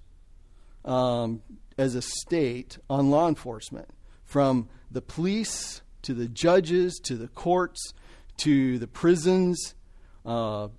[0.86, 1.42] um,
[1.78, 3.90] as a state on law enforcement
[4.26, 7.94] from the police to the judges to the courts
[8.40, 9.76] to the prisons,
[10.26, 10.70] uh,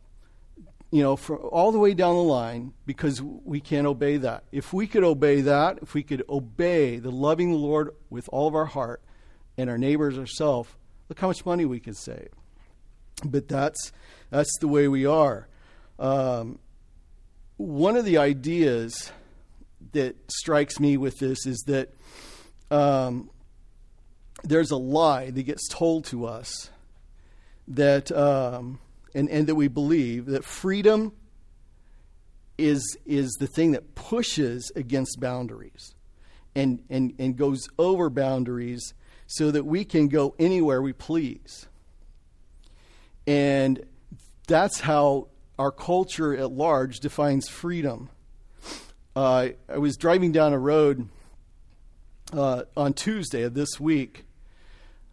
[0.90, 4.44] you know, for all the way down the line because we can't obey that.
[4.50, 8.54] If we could obey that, if we could obey the loving Lord with all of
[8.54, 9.02] our heart
[9.56, 10.70] and our neighbors ourselves,
[11.10, 12.30] look how much money we can save.
[13.22, 13.92] But that's
[14.30, 15.48] that's the way we are.
[15.98, 16.58] Um,
[17.58, 19.12] one of the ideas
[19.92, 21.92] that strikes me with this is that
[22.70, 23.28] um,
[24.44, 26.70] there's a lie that gets told to us
[27.68, 28.78] that um,
[29.14, 31.12] and, and that we believe that freedom
[32.56, 35.94] is is the thing that pushes against boundaries
[36.54, 38.94] and, and, and goes over boundaries
[39.32, 41.68] so that we can go anywhere we please.
[43.28, 43.86] And
[44.48, 48.10] that's how our culture at large defines freedom.
[49.14, 51.08] Uh, I was driving down a road
[52.32, 54.24] uh, on Tuesday of this week,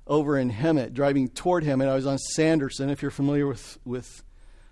[0.07, 1.87] over in Hemet, driving toward Hemet.
[1.87, 2.89] I was on Sanderson.
[2.89, 4.23] If you're familiar with with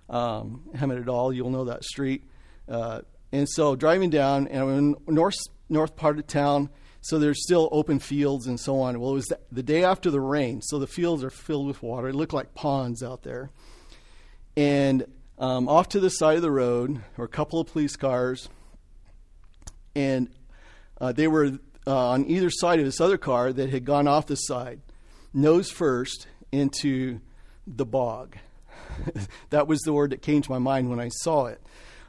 [0.09, 2.23] um, Hemet at all, you'll know that street.
[2.67, 5.37] Uh, and so driving down, and I'm in north
[5.69, 6.71] north part of town.
[7.05, 8.99] So there's still open fields and so on.
[8.99, 12.07] Well, it was the, day after the rain, so the fields are filled with water.
[12.07, 13.51] It looked like ponds out there.
[14.57, 15.05] And
[15.37, 18.49] um, off to the side of the road were a couple of police cars,
[19.95, 20.31] and
[20.99, 24.25] uh, they were uh, on either side of this other car that had gone off
[24.25, 24.81] the side
[25.31, 27.19] nose first into
[27.67, 28.35] the bog.
[29.51, 31.61] that was the word that came to my mind when I saw it.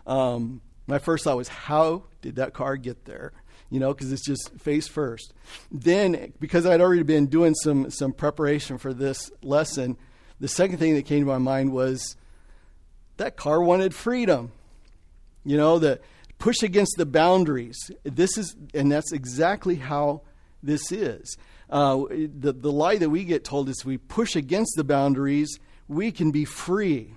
[0.07, 3.34] Um, my first thought was, how did that car get there?
[3.70, 5.32] You know, because it's just face first.
[5.72, 9.96] Then, because I'd already been doing some some preparation for this lesson,
[10.38, 12.16] the second thing that came to my mind was
[13.16, 14.52] that car wanted freedom.
[15.44, 16.00] You know, the
[16.38, 17.90] push against the boundaries.
[18.02, 20.22] This is, and that's exactly how
[20.62, 21.36] this is.
[21.68, 25.58] Uh, the, the lie that we get told is we push against the boundaries,
[25.88, 27.14] we can be free.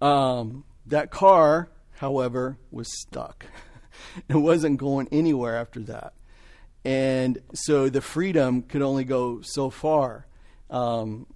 [0.00, 3.46] Um, that car, however, was stuck.
[4.28, 6.14] it wasn't going anywhere after that.
[6.84, 10.26] And so the freedom could only go so far.
[10.68, 11.26] Um,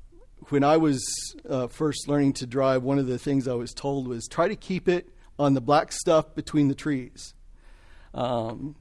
[0.49, 1.05] when I was
[1.49, 4.57] uh, first learning to drive, one of the things I was told was try to
[4.57, 5.09] keep it
[5.39, 7.35] on the black stuff between the trees.
[8.15, 8.77] Um,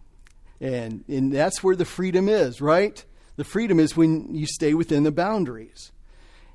[0.62, 3.04] and, and that's where the freedom is, right?
[3.36, 5.92] The freedom is when you stay within the boundaries.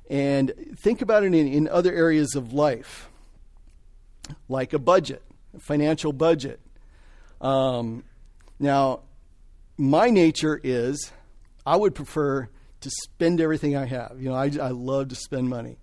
[0.09, 3.09] And think about it in, in other areas of life,
[4.49, 5.23] like a budget,
[5.55, 6.59] a financial budget.
[7.41, 8.03] Um,
[8.59, 9.01] now,
[9.77, 11.11] my nature is
[11.65, 12.47] I would prefer
[12.81, 14.17] to spend everything I have.
[14.19, 15.77] You know, I, I love to spend money.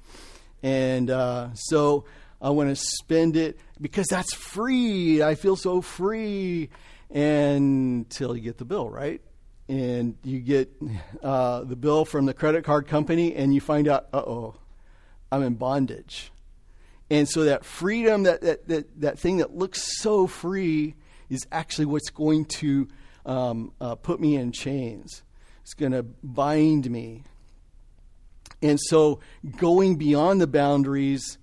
[0.62, 2.04] And uh, so
[2.40, 5.22] I want to spend it because that's free.
[5.22, 6.70] I feel so free
[7.10, 9.20] until you get the bill, right?
[9.68, 10.70] And you get
[11.22, 14.54] uh, the bill from the credit card company, and you find out, uh oh,
[15.30, 16.32] I'm in bondage.
[17.10, 20.94] And so that freedom, that, that, that, that thing that looks so free,
[21.28, 22.88] is actually what's going to
[23.26, 25.22] um, uh, put me in chains.
[25.62, 27.24] It's going to bind me.
[28.62, 29.20] And so
[29.56, 31.38] going beyond the boundaries,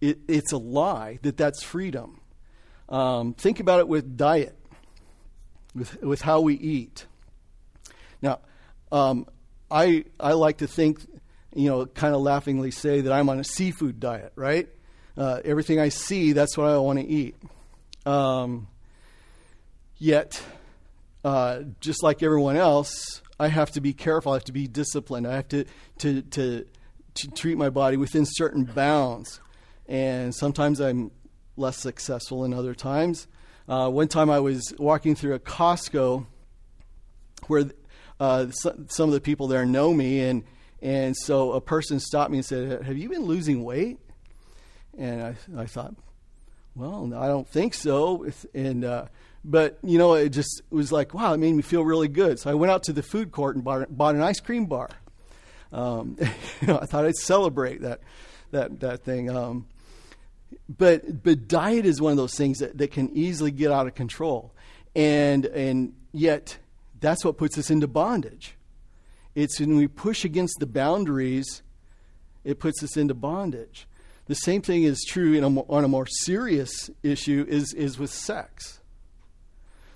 [0.00, 2.20] it, it's a lie that that's freedom.
[2.88, 4.56] Um, think about it with diet
[5.74, 7.06] with, with how we eat.
[8.22, 8.40] Now,
[8.92, 9.26] um,
[9.70, 11.00] I, I like to think,
[11.54, 14.68] you know, kind of laughingly say that I'm on a seafood diet, right?
[15.16, 17.36] Uh, everything I see, that's what I want to eat.
[18.06, 18.68] Um,
[20.00, 20.42] yet,
[21.24, 24.32] uh, just like everyone else, I have to be careful.
[24.32, 25.28] I have to be disciplined.
[25.28, 25.64] I have to,
[25.98, 26.66] to, to,
[27.14, 29.40] to treat my body within certain bounds.
[29.86, 31.12] And sometimes I'm
[31.56, 33.28] less successful than other times.
[33.68, 36.26] Uh, one time I was walking through a Costco
[37.46, 37.70] where
[38.18, 40.44] uh, some of the people there know me, and
[40.82, 43.98] and so a person stopped me and said, "Have you been losing weight?"
[44.98, 45.94] And I, I thought,
[46.74, 48.26] well, I don't think so.
[48.54, 49.06] And uh,
[49.44, 52.38] but you know, it just was like, wow, it made me feel really good.
[52.38, 54.90] So I went out to the food court and bought, bought an ice cream bar.
[55.72, 56.16] Um,
[56.60, 58.00] you know, I thought I'd celebrate that
[58.50, 59.30] that that thing.
[59.30, 59.66] Um,
[60.68, 63.94] but but diet is one of those things that, that can easily get out of
[63.94, 64.52] control,
[64.94, 66.58] and and yet
[67.00, 68.56] that's what puts us into bondage.
[69.34, 71.62] It's when we push against the boundaries,
[72.44, 73.86] it puts us into bondage.
[74.26, 78.79] The same thing is true a, on a more serious issue is, is with sex.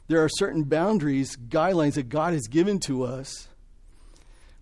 [0.07, 3.48] There are certain boundaries, guidelines that God has given to us,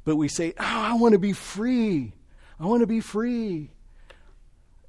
[0.05, 2.13] but we say, Oh, I want to be free.
[2.61, 3.71] I want to be free.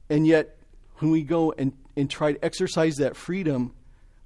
[0.09, 0.57] And yet,
[0.97, 3.73] when we go and, and try to exercise that freedom,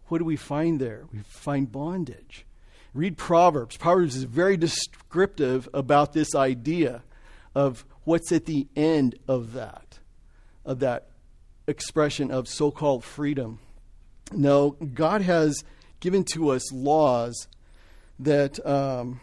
[0.07, 1.05] what do we find there?
[1.13, 2.45] We find bondage.
[2.93, 3.77] Read Proverbs.
[3.77, 7.03] Proverbs is very descriptive about this idea
[7.53, 9.99] of what's at the end of that,
[10.65, 11.09] of that
[11.67, 13.59] expression of so called freedom.
[14.31, 15.63] No, God has
[15.99, 17.47] given to us laws
[18.19, 19.19] that, um,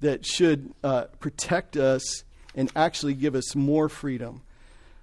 [0.00, 4.42] that should uh, protect us and actually give us more freedom.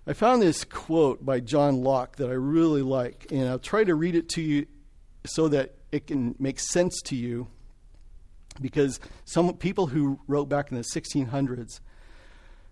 [0.06, 3.96] I found this quote by John Locke that I really like, and I'll try to
[3.96, 4.66] read it to you
[5.26, 7.48] so that it can make sense to you
[8.62, 11.80] because some people who wrote back in the 1600s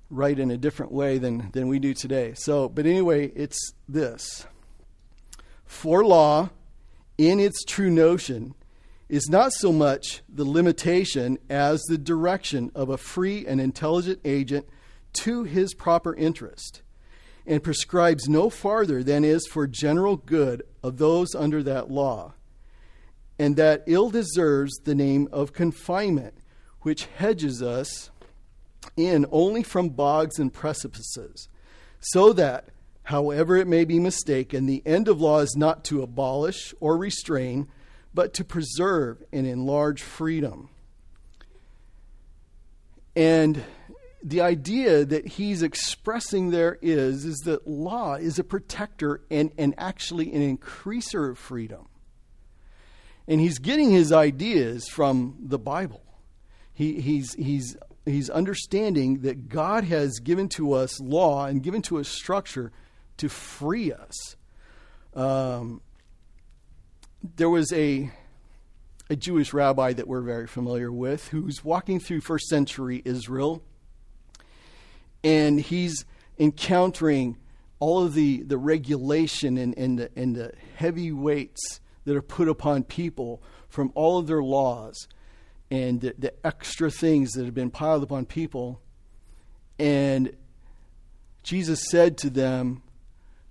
[0.10, 2.34] write in a different way than, than we do today.
[2.36, 4.45] So, but anyway, it's this.
[5.66, 6.50] For law,
[7.18, 8.53] in its true notion,
[9.09, 14.68] is not so much the limitation as the direction of a free and intelligent agent
[15.13, 16.82] to his proper interest,
[17.45, 22.34] and prescribes no farther than is for general good of those under that law
[23.39, 26.34] and that ill deserves the name of confinement,
[26.82, 28.09] which hedges us
[28.95, 31.49] in only from bogs and precipices,
[31.99, 32.70] so that,
[33.08, 37.66] however it may be mistaken, the end of law is not to abolish or restrain,
[38.14, 40.68] but to preserve and enlarge freedom.
[43.16, 43.64] And
[44.22, 49.74] the idea that he's expressing there is, is that law is a protector and, and
[49.78, 51.88] actually an increaser of freedom.
[53.26, 56.03] And he's getting his ideas from the Bible.
[56.74, 61.99] He, he's, he's, he's understanding that God has given to us law and given to
[61.99, 62.74] us structure
[63.18, 64.36] to free us.
[65.13, 65.82] Um,
[67.36, 68.11] there was a,
[69.09, 73.63] a Jewish rabbi that we're very familiar with who's walking through first century Israel,
[75.24, 76.05] and he's
[76.39, 77.38] encountering
[77.80, 82.47] all of the, the regulation and, and, the, and the heavy weights that are put
[82.47, 85.07] upon people from all of their laws
[85.70, 88.82] and the, the extra things that have been piled upon people.
[89.78, 90.36] And
[91.43, 92.82] Jesus said to them,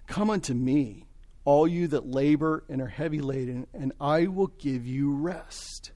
[0.06, 1.04] Come unto me,
[1.44, 5.92] all you that labor and are heavy laden, and I will give you rest.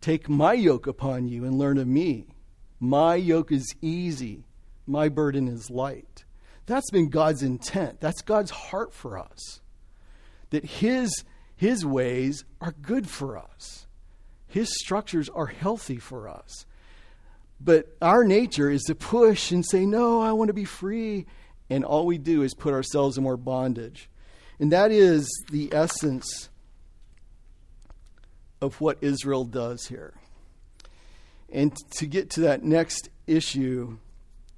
[0.00, 2.26] Take my yoke upon you and learn of me.
[2.80, 4.44] My yoke is easy,
[4.86, 6.24] my burden is light.
[6.66, 8.00] That's been God's intent.
[8.00, 9.60] That's God's heart for us.
[10.50, 11.24] That His
[11.62, 13.86] his ways are good for us,
[14.48, 16.66] His structures are healthy for us.
[17.60, 21.24] But our nature is to push and say, No, I want to be free.
[21.72, 24.10] And all we do is put ourselves in more bondage.
[24.60, 26.50] And that is the essence
[28.60, 30.12] of what Israel does here.
[31.50, 33.96] And to get to that next issue,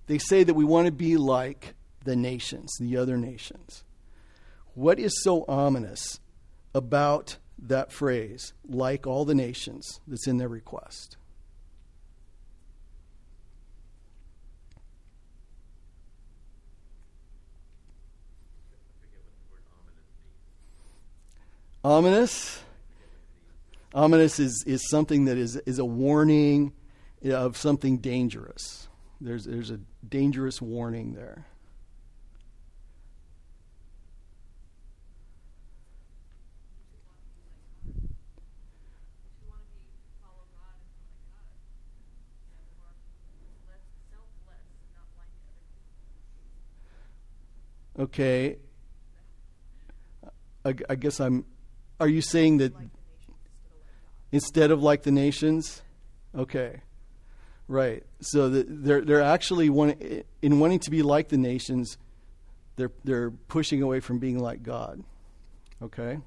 [0.09, 3.85] they say that we want to be like the nations, the other nations.
[4.75, 6.19] What is so ominous
[6.75, 11.17] about that phrase, like all the nations, that's in their request.
[21.85, 22.63] Ominous.
[23.93, 26.73] Ominous is, is something that is, is a warning
[27.23, 28.89] of something dangerous.
[29.21, 29.79] There's, there's a
[30.09, 31.45] dangerous warning there.
[47.97, 48.57] Okay.
[50.65, 51.45] I, I guess I'm.
[52.05, 52.75] Are you saying that
[54.31, 55.81] instead of like the nations?
[56.37, 56.83] Okay.
[57.67, 58.05] Right.
[58.21, 61.97] So the, they're they're actually wanting, in wanting to be like the nations,
[62.77, 65.03] they're they're pushing away from being like God.
[65.81, 66.19] Okay.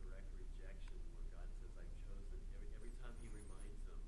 [0.00, 4.00] direct rejection where God says, I've chosen, every, every time he reminds them,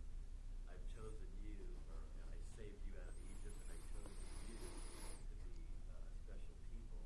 [0.73, 1.53] I've chosen you,
[1.93, 2.01] or
[2.33, 5.53] I saved you out of Egypt, and I've chosen you to be
[5.93, 7.05] uh, special people.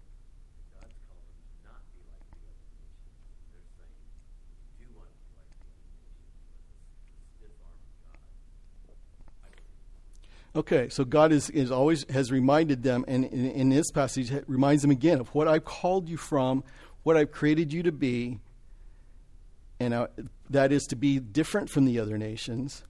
[0.70, 3.18] God's called them to not be like the other nations.
[3.50, 4.06] They're saying,
[4.78, 8.20] you do want to be like the other nations, but the stiff arm of God.
[9.42, 9.82] I believe.
[10.56, 14.82] Okay, so God is, is always has reminded them, and in, in this passage reminds
[14.82, 16.62] them again of what I've called you from,
[17.02, 18.38] what I've created you to be,
[19.80, 20.06] and uh,
[20.50, 22.84] that is to be different from the other nations.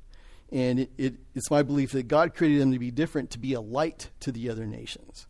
[0.53, 3.55] And it, it, it's my belief that God created them to be different, to be
[3.55, 5.27] a light to the other nations,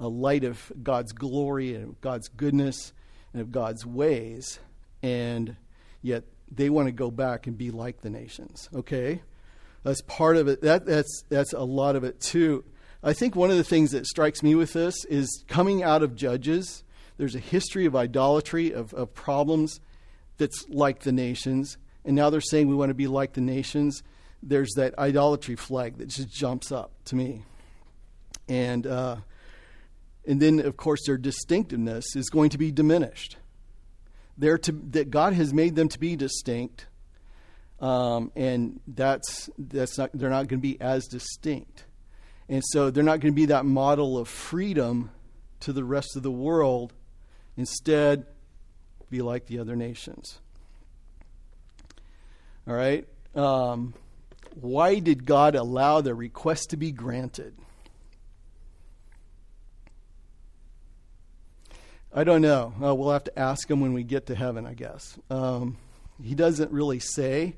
[0.00, 2.92] a light of God's glory and of God's goodness
[3.32, 4.58] and of God's ways,
[5.00, 5.56] and
[6.02, 8.68] yet they want to go back and be like the nations.
[8.74, 9.22] Okay.
[9.82, 10.60] That's part of it.
[10.62, 12.64] That, that's, that's a lot of it, too.
[13.02, 16.16] I think one of the things that strikes me with this is coming out of
[16.16, 16.82] Judges,
[17.16, 19.80] there's a history of idolatry, of, of problems
[20.36, 21.78] that's like the nations.
[22.04, 24.02] And now they're saying we want to be like the nations.
[24.42, 27.42] There's that idolatry flag that just jumps up to me.
[28.48, 29.16] And, uh,
[30.26, 33.36] and then, of course, their distinctiveness is going to be diminished.
[34.36, 36.86] They're to, that God has made them to be distinct
[37.80, 41.84] um, and that's that's not they're not going to be as distinct,
[42.48, 45.10] and so they're not going to be that model of freedom
[45.60, 46.92] to the rest of the world.
[47.56, 48.26] Instead,
[49.10, 50.38] be like the other nations.
[52.68, 53.06] All right.
[53.34, 53.94] Um,
[54.60, 57.54] why did God allow the request to be granted?
[62.14, 62.74] I don't know.
[62.82, 65.18] Uh, we'll have to ask him when we get to heaven, I guess.
[65.30, 65.76] Um,
[66.22, 67.54] he doesn't really say.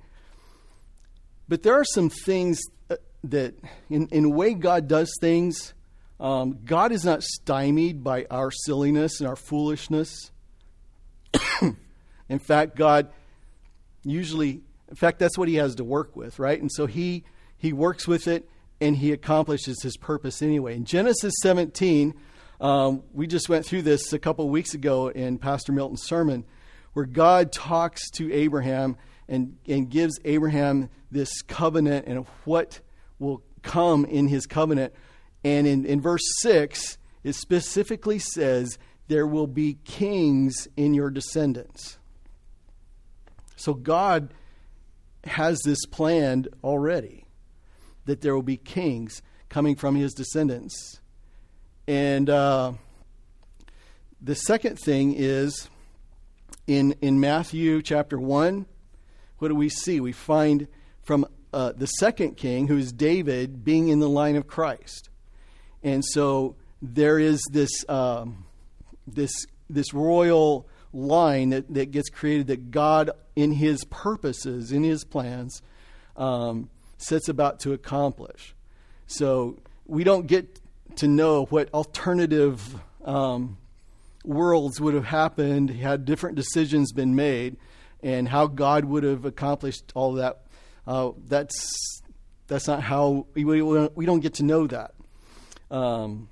[1.51, 2.95] But there are some things uh,
[3.25, 3.57] that,
[3.91, 5.75] in, in the way God does things,
[6.21, 10.31] um, God is not stymied by our silliness and our foolishness.
[12.29, 13.09] in fact, God
[14.05, 16.59] usually, in fact, that's what He has to work with, right?
[16.59, 17.25] And so He
[17.59, 18.49] He works with it
[18.81, 20.77] and He accomplishes His purpose anyway.
[20.77, 22.15] In Genesis 17,
[22.61, 26.45] um, we just went through this a couple of weeks ago in Pastor Milton's sermon,
[26.93, 28.97] where God talks to Abraham
[29.31, 32.81] and, and gives Abraham this covenant and what
[33.19, 34.93] will come in his covenant.
[35.45, 38.79] And in, in verse 6, it specifically says,
[39.09, 41.99] There will be kings in your descendants.
[43.57, 44.35] So God
[45.25, 47.25] has this planned already
[48.07, 51.01] that there will be kings coming from his descendants.
[51.87, 52.73] And uh,
[54.21, 55.69] the second thing is
[56.67, 58.67] in, in Matthew chapter 1,
[59.41, 60.01] what do we see?
[60.01, 60.69] We find
[61.03, 65.09] from uh, the second king, who is David, being in the line of Christ.
[65.83, 68.45] And so there is this, um,
[69.07, 69.33] this,
[69.69, 75.63] this royal line that, that gets created that God, in his purposes, in his plans,
[76.17, 76.69] um,
[76.99, 78.55] sets about to accomplish.
[79.07, 80.61] So we don't get
[80.97, 83.57] to know what alternative um,
[84.25, 87.57] worlds would have happened had different decisions been made
[88.03, 90.43] and how God would have accomplished all that.
[90.87, 92.03] Uh, that's
[92.47, 94.93] that's not how we, we, don't get to know that.
[95.71, 96.29] Um,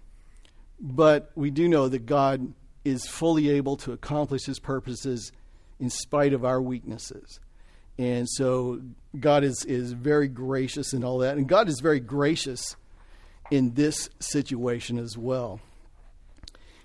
[0.81, 2.55] but we do know that God
[2.85, 5.31] is fully able to accomplish his purposes
[5.79, 7.39] in spite of our weaknesses.
[7.99, 8.81] And so
[9.19, 11.37] God is, is very gracious in all that.
[11.37, 12.77] And God is very gracious
[13.51, 15.61] in this situation as well.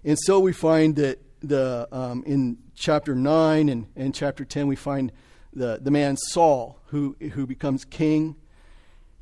[0.04, 4.76] And so we find that the um, in chapter 9 and, and chapter 10 we
[4.76, 5.12] find
[5.52, 8.36] the, the man saul who, who becomes king.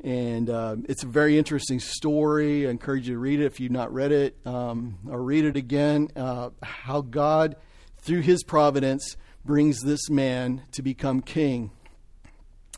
[0.03, 2.65] And uh, it's a very interesting story.
[2.65, 5.57] I encourage you to read it if you've not read it um, or read it
[5.57, 6.09] again.
[6.15, 7.55] Uh, how god
[7.97, 9.15] through his providence
[9.45, 11.71] brings this man to become king.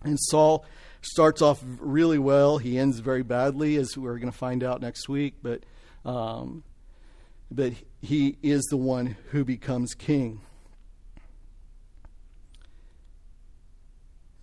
[0.04, 0.66] And saul
[1.02, 2.58] starts off really well.
[2.58, 5.64] He ends very badly as we're going to find out next week but
[6.06, 6.64] um,
[7.50, 7.74] but
[8.04, 10.42] he is the one who becomes king.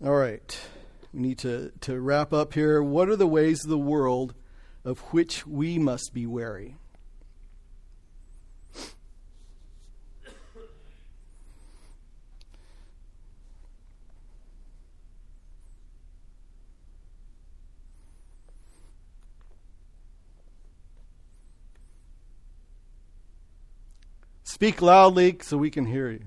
[0.02, 0.58] All right.
[1.12, 2.82] We need to, to wrap up here.
[2.82, 4.34] What are the ways of the world
[4.82, 6.76] of which we must be wary?
[24.60, 26.20] Speak loudly so we can hear you.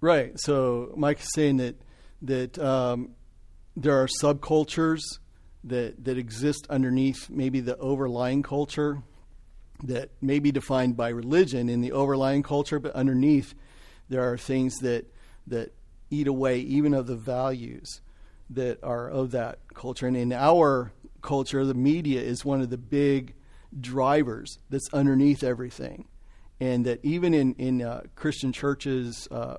[0.00, 0.32] Right.
[0.40, 1.76] So Mike is saying that
[2.22, 3.10] that um,
[3.76, 5.00] there are subcultures
[5.64, 9.02] that that exist underneath maybe the overlying culture
[9.82, 13.54] that may be defined by religion in the overlying culture, but underneath
[14.08, 15.06] there are things that
[15.46, 15.72] that
[16.10, 18.00] eat away even of the values
[18.50, 20.06] that are of that culture.
[20.06, 20.92] And in our
[21.22, 23.34] culture, the media is one of the big
[23.80, 26.06] drivers that's underneath everything.
[26.58, 29.56] And that even in, in uh, Christian churches, uh,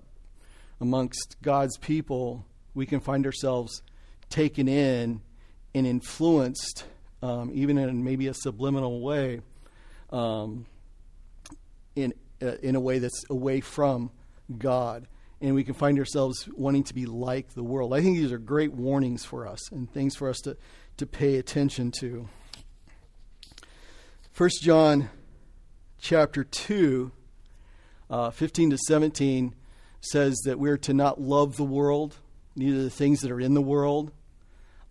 [0.81, 3.81] amongst God's people, we can find ourselves
[4.29, 5.21] taken in
[5.73, 6.85] and influenced,
[7.21, 9.41] um, even in maybe a subliminal way,
[10.09, 10.65] um,
[11.95, 14.11] in, uh, in a way that's away from
[14.57, 15.07] God
[15.41, 17.93] and we can find ourselves wanting to be like the world.
[17.93, 20.55] I think these are great warnings for us and things for us to,
[20.97, 22.29] to pay attention to.
[24.37, 25.09] 1 John
[25.99, 27.11] chapter 2,
[28.09, 29.55] uh, 15 to 17
[30.01, 32.17] says that we're to not love the world,
[32.55, 34.11] neither the things that are in the world.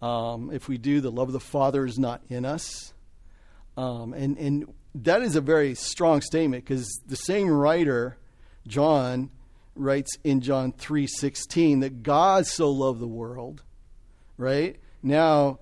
[0.00, 2.94] Um, if we do, the love of the Father is not in us.
[3.76, 8.16] Um, and, and that is a very strong statement because the same writer,
[8.66, 9.30] John,
[9.74, 13.62] writes in John 3:16 that God so loved the world,
[14.36, 14.76] right?
[15.02, 15.58] Now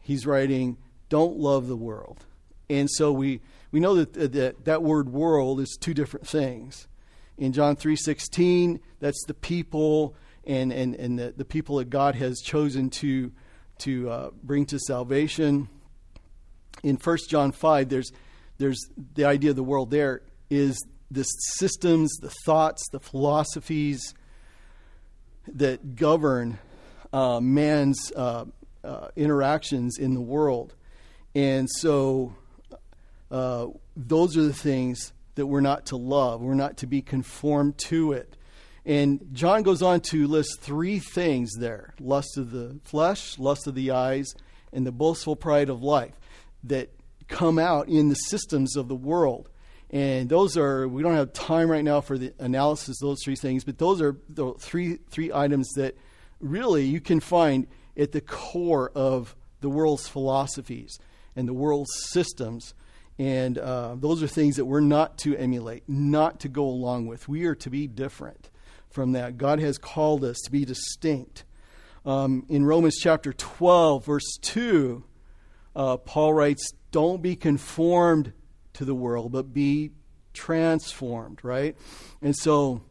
[0.00, 0.78] he's writing
[1.08, 2.24] don't love the world.
[2.68, 3.40] And so we
[3.70, 6.88] we know that that, that word world is two different things.
[7.38, 10.14] In John 3:16, that's the people
[10.44, 13.32] and and and the, the people that God has chosen to
[13.78, 15.68] to uh, bring to salvation.
[16.82, 18.12] In 1 John 5, there's
[18.58, 18.80] there's
[19.14, 24.14] the idea of the world there is the systems, the thoughts, the philosophies
[25.46, 26.58] that govern
[27.12, 28.44] uh, man's uh,
[28.82, 30.74] uh, interactions in the world.
[31.34, 32.34] And so
[33.30, 33.66] uh,
[33.96, 36.42] those are the things that we're not to love.
[36.42, 38.36] We're not to be conformed to it.
[38.84, 43.74] And John goes on to list three things there lust of the flesh, lust of
[43.74, 44.26] the eyes,
[44.72, 46.14] and the boastful pride of life
[46.64, 46.90] that
[47.28, 49.48] come out in the systems of the world.
[49.90, 53.36] And those are, we don't have time right now for the analysis of those three
[53.36, 55.96] things, but those are the three, three items that
[56.40, 57.66] really you can find
[57.96, 60.98] at the core of the world's philosophies
[61.34, 62.74] and the world's systems.
[63.18, 67.28] And uh, those are things that we're not to emulate, not to go along with.
[67.28, 68.50] We are to be different
[68.90, 69.38] from that.
[69.38, 71.44] God has called us to be distinct.
[72.04, 75.02] Um, in Romans chapter 12, verse 2,
[75.74, 78.32] uh, Paul writes, Don't be conformed
[78.74, 79.92] to the world, but be
[80.34, 81.76] transformed, right?
[82.20, 82.82] And so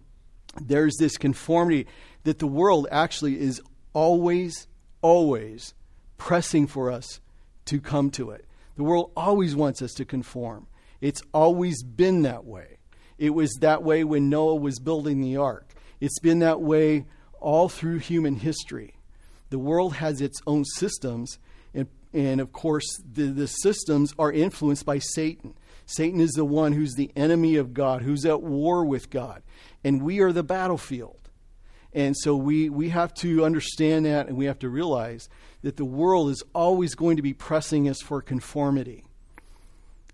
[0.59, 1.87] there's this conformity
[2.23, 3.61] that the world actually is
[3.93, 4.67] always,
[5.01, 5.73] always
[6.17, 7.19] pressing for us
[7.65, 8.45] to come to it.
[8.75, 10.67] The world always wants us to conform.
[11.01, 12.77] It's always been that way.
[13.17, 15.73] It was that way when Noah was building the ark.
[16.01, 17.05] It's been that way
[17.39, 18.95] all through human history.
[19.49, 21.37] The world has its own systems,
[21.73, 25.53] and, and of course, the, the systems are influenced by Satan.
[25.85, 29.43] Satan is the one who's the enemy of God, who's at war with God.
[29.83, 31.29] And we are the battlefield.
[31.93, 35.29] And so we, we have to understand that and we have to realize
[35.65, 39.03] that the world is always going to be pressing us for conformity.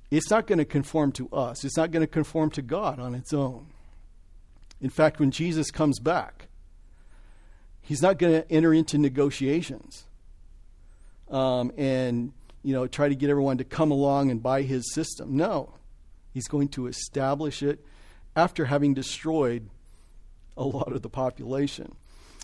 [0.10, 3.14] It's not going to conform to us, it's not going to conform to God on
[3.14, 3.68] its own.
[4.80, 6.48] In fact, when Jesus comes back,
[7.82, 10.06] he's not going to enter into negotiations
[11.30, 12.32] um, and
[12.64, 15.36] you know, try to get everyone to come along and buy his system.
[15.36, 15.74] No.
[16.34, 17.84] He's going to establish it
[18.38, 19.70] after having destroyed
[20.56, 21.94] a lot of the population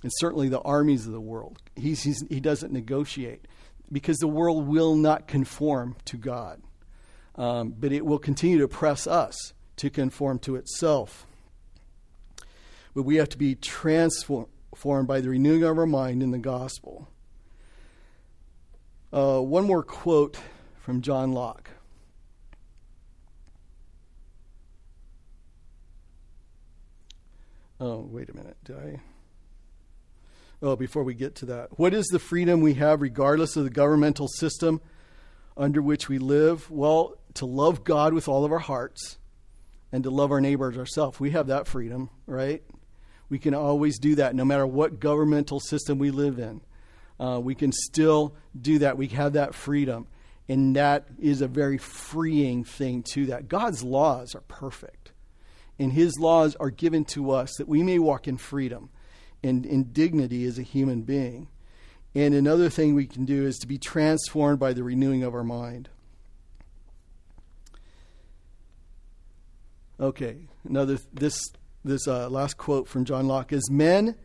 [0.04, 1.60] and certainly the armies of the world.
[1.76, 3.48] He's, he's, he doesn't negotiate
[3.92, 6.62] because the world will not conform to God,
[7.36, 11.26] um, but it will continue to press us to conform to itself.
[12.94, 14.48] But we have to be transformed
[15.08, 17.08] by the renewing of our mind in the gospel.
[19.14, 20.38] Uh, one more quote
[20.80, 21.70] from John Locke.
[27.80, 28.58] Oh, wait a minute.
[28.66, 29.00] Do I?
[30.62, 31.78] Oh, before we get to that.
[31.78, 34.82] What is the freedom we have, regardless of the governmental system
[35.56, 36.70] under which we live?
[36.72, 39.20] Well, to love God with all of our hearts
[39.92, 41.20] and to love our neighbors ourselves.
[41.20, 42.64] We have that freedom, right?
[43.30, 46.62] We can always do that no matter what governmental system we live in
[47.20, 48.98] uh, we can still do that.
[48.98, 50.08] We have that freedom.
[50.50, 53.48] And that is a very freeing thing to that.
[53.48, 55.12] God's laws are perfect.
[55.80, 58.90] And his laws are given to us that we may walk in freedom
[59.44, 61.48] and in dignity as a human being.
[62.16, 65.44] And another thing we can do is to be transformed by the renewing of our
[65.44, 65.90] mind.
[70.00, 71.40] Okay, another this
[71.84, 74.16] this uh, last quote from John Locke As men,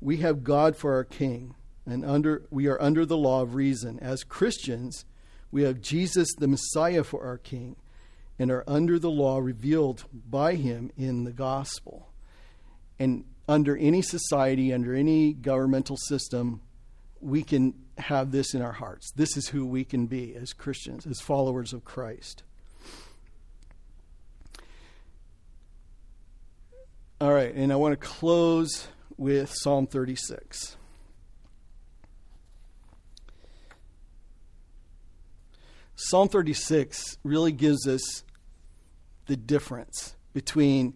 [0.00, 1.54] we have God for our king,
[1.84, 3.98] and under, we are under the law of reason.
[3.98, 5.04] As Christians,
[5.50, 7.76] we have Jesus the Messiah for our king,
[8.38, 12.08] and are under the law revealed by him in the gospel.
[12.98, 16.60] And under any society, under any governmental system,
[17.20, 19.10] we can have this in our hearts.
[19.16, 22.44] This is who we can be as Christians, as followers of Christ.
[27.20, 28.86] All right, and I want to close
[29.16, 30.76] with Psalm 36.
[35.96, 38.22] Psalm 36 really gives us
[39.26, 40.94] the difference between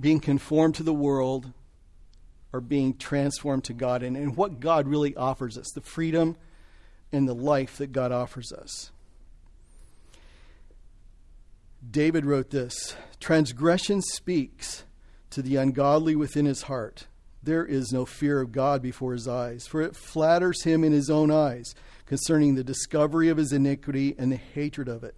[0.00, 1.52] being conformed to the world
[2.52, 6.36] or being transformed to God and, and what God really offers us the freedom
[7.12, 8.90] and the life that God offers us.
[11.88, 14.84] David wrote this Transgression speaks
[15.30, 17.06] to the ungodly within his heart.
[17.42, 21.08] There is no fear of God before his eyes, for it flatters him in his
[21.08, 21.74] own eyes
[22.04, 25.14] concerning the discovery of his iniquity and the hatred of it.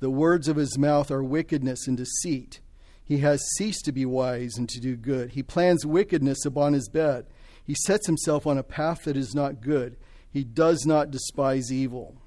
[0.00, 2.60] The words of his mouth are wickedness and deceit.
[3.08, 5.30] He has ceased to be wise and to do good.
[5.30, 7.24] He plans wickedness upon his bed.
[7.64, 9.96] He sets himself on a path that is not good.
[10.30, 12.20] He does not despise evil.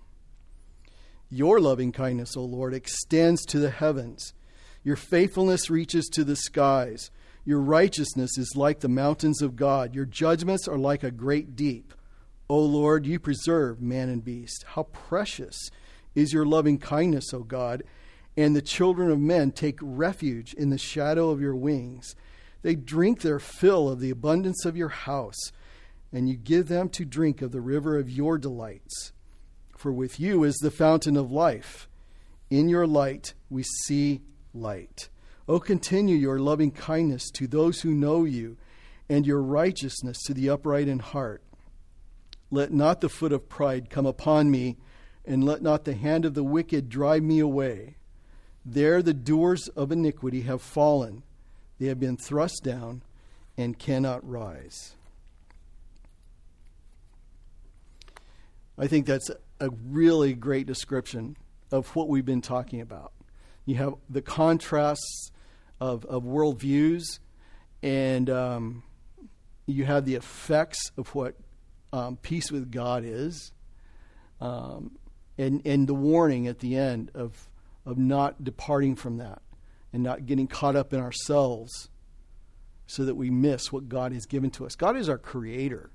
[1.29, 4.33] Your loving kindness, O Lord, extends to the heavens.
[4.83, 7.11] Your faithfulness reaches to the skies.
[7.45, 9.93] Your righteousness is like the mountains of God.
[9.93, 11.93] Your judgments are like a great deep.
[12.49, 14.65] O Lord, you preserve man and beast.
[14.69, 15.69] How precious
[16.15, 17.83] is your loving kindness, O God,
[18.37, 22.15] and the children of men take refuge in the shadow of your wings.
[22.61, 25.51] They drink their fill of the abundance of your house,
[26.13, 29.13] and you give them to drink of the river of your delights.
[29.77, 31.89] For with you is the fountain of life.
[32.49, 34.21] In your light we see
[34.53, 35.09] light.
[35.47, 38.57] O continue your loving kindness to those who know you,
[39.09, 41.43] and your righteousness to the upright in heart.
[42.49, 44.77] Let not the foot of pride come upon me,
[45.25, 47.95] and let not the hand of the wicked drive me away.
[48.65, 51.23] There the doers of iniquity have fallen,
[51.79, 53.01] they have been thrust down
[53.57, 54.95] and cannot rise.
[58.77, 61.37] I think that's a really great description
[61.71, 63.13] of what we've been talking about.
[63.65, 65.31] You have the contrasts
[65.79, 67.19] of, of worldviews,
[67.83, 68.83] and um,
[69.65, 71.35] you have the effects of what
[71.93, 73.51] um, peace with God is,
[74.39, 74.97] um,
[75.37, 77.47] and and the warning at the end of
[77.85, 79.41] of not departing from that
[79.93, 81.89] and not getting caught up in ourselves,
[82.87, 84.75] so that we miss what God has given to us.
[84.75, 85.91] God is our Creator,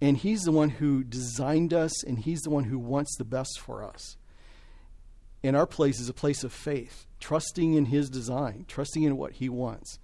[0.00, 3.58] and He's the one who designed us, and He's the one who wants the best
[3.60, 4.16] for us.
[5.42, 9.32] And our place is a place of faith, trusting in His design, trusting in what
[9.32, 9.98] He wants.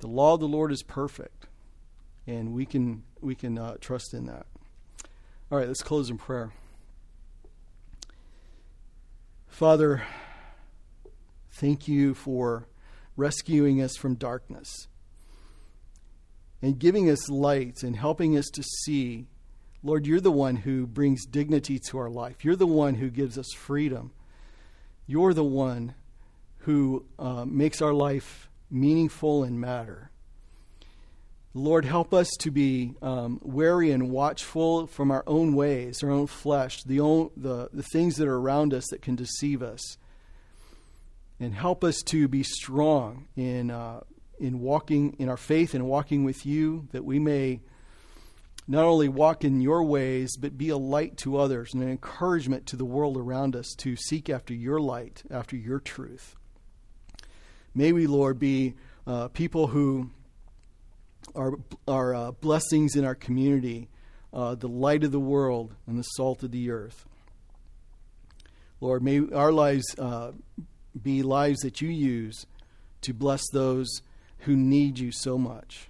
[0.00, 1.46] The law of the Lord is perfect,
[2.26, 4.46] and we can we can uh, trust in that.
[5.50, 6.52] All right, let's close in prayer.
[9.56, 10.02] Father,
[11.50, 12.68] thank you for
[13.16, 14.86] rescuing us from darkness
[16.60, 19.24] and giving us light and helping us to see.
[19.82, 22.44] Lord, you're the one who brings dignity to our life.
[22.44, 24.12] You're the one who gives us freedom.
[25.06, 25.94] You're the one
[26.58, 30.10] who uh, makes our life meaningful and matter.
[31.56, 36.26] Lord, help us to be um, wary and watchful from our own ways, our own
[36.26, 39.96] flesh, the, own, the, the things that are around us that can deceive us.
[41.40, 44.00] And help us to be strong in, uh,
[44.38, 47.60] in walking in our faith and walking with you, that we may
[48.68, 52.66] not only walk in your ways, but be a light to others and an encouragement
[52.66, 56.36] to the world around us to seek after your light, after your truth.
[57.74, 58.74] May we, Lord, be
[59.06, 60.10] uh, people who
[61.34, 61.52] our,
[61.88, 63.88] our uh, blessings in our community,
[64.32, 67.06] uh, the light of the world, and the salt of the earth.
[68.80, 70.32] Lord, may our lives uh,
[71.00, 72.46] be lives that you use
[73.02, 73.88] to bless those
[74.40, 75.88] who need you so much.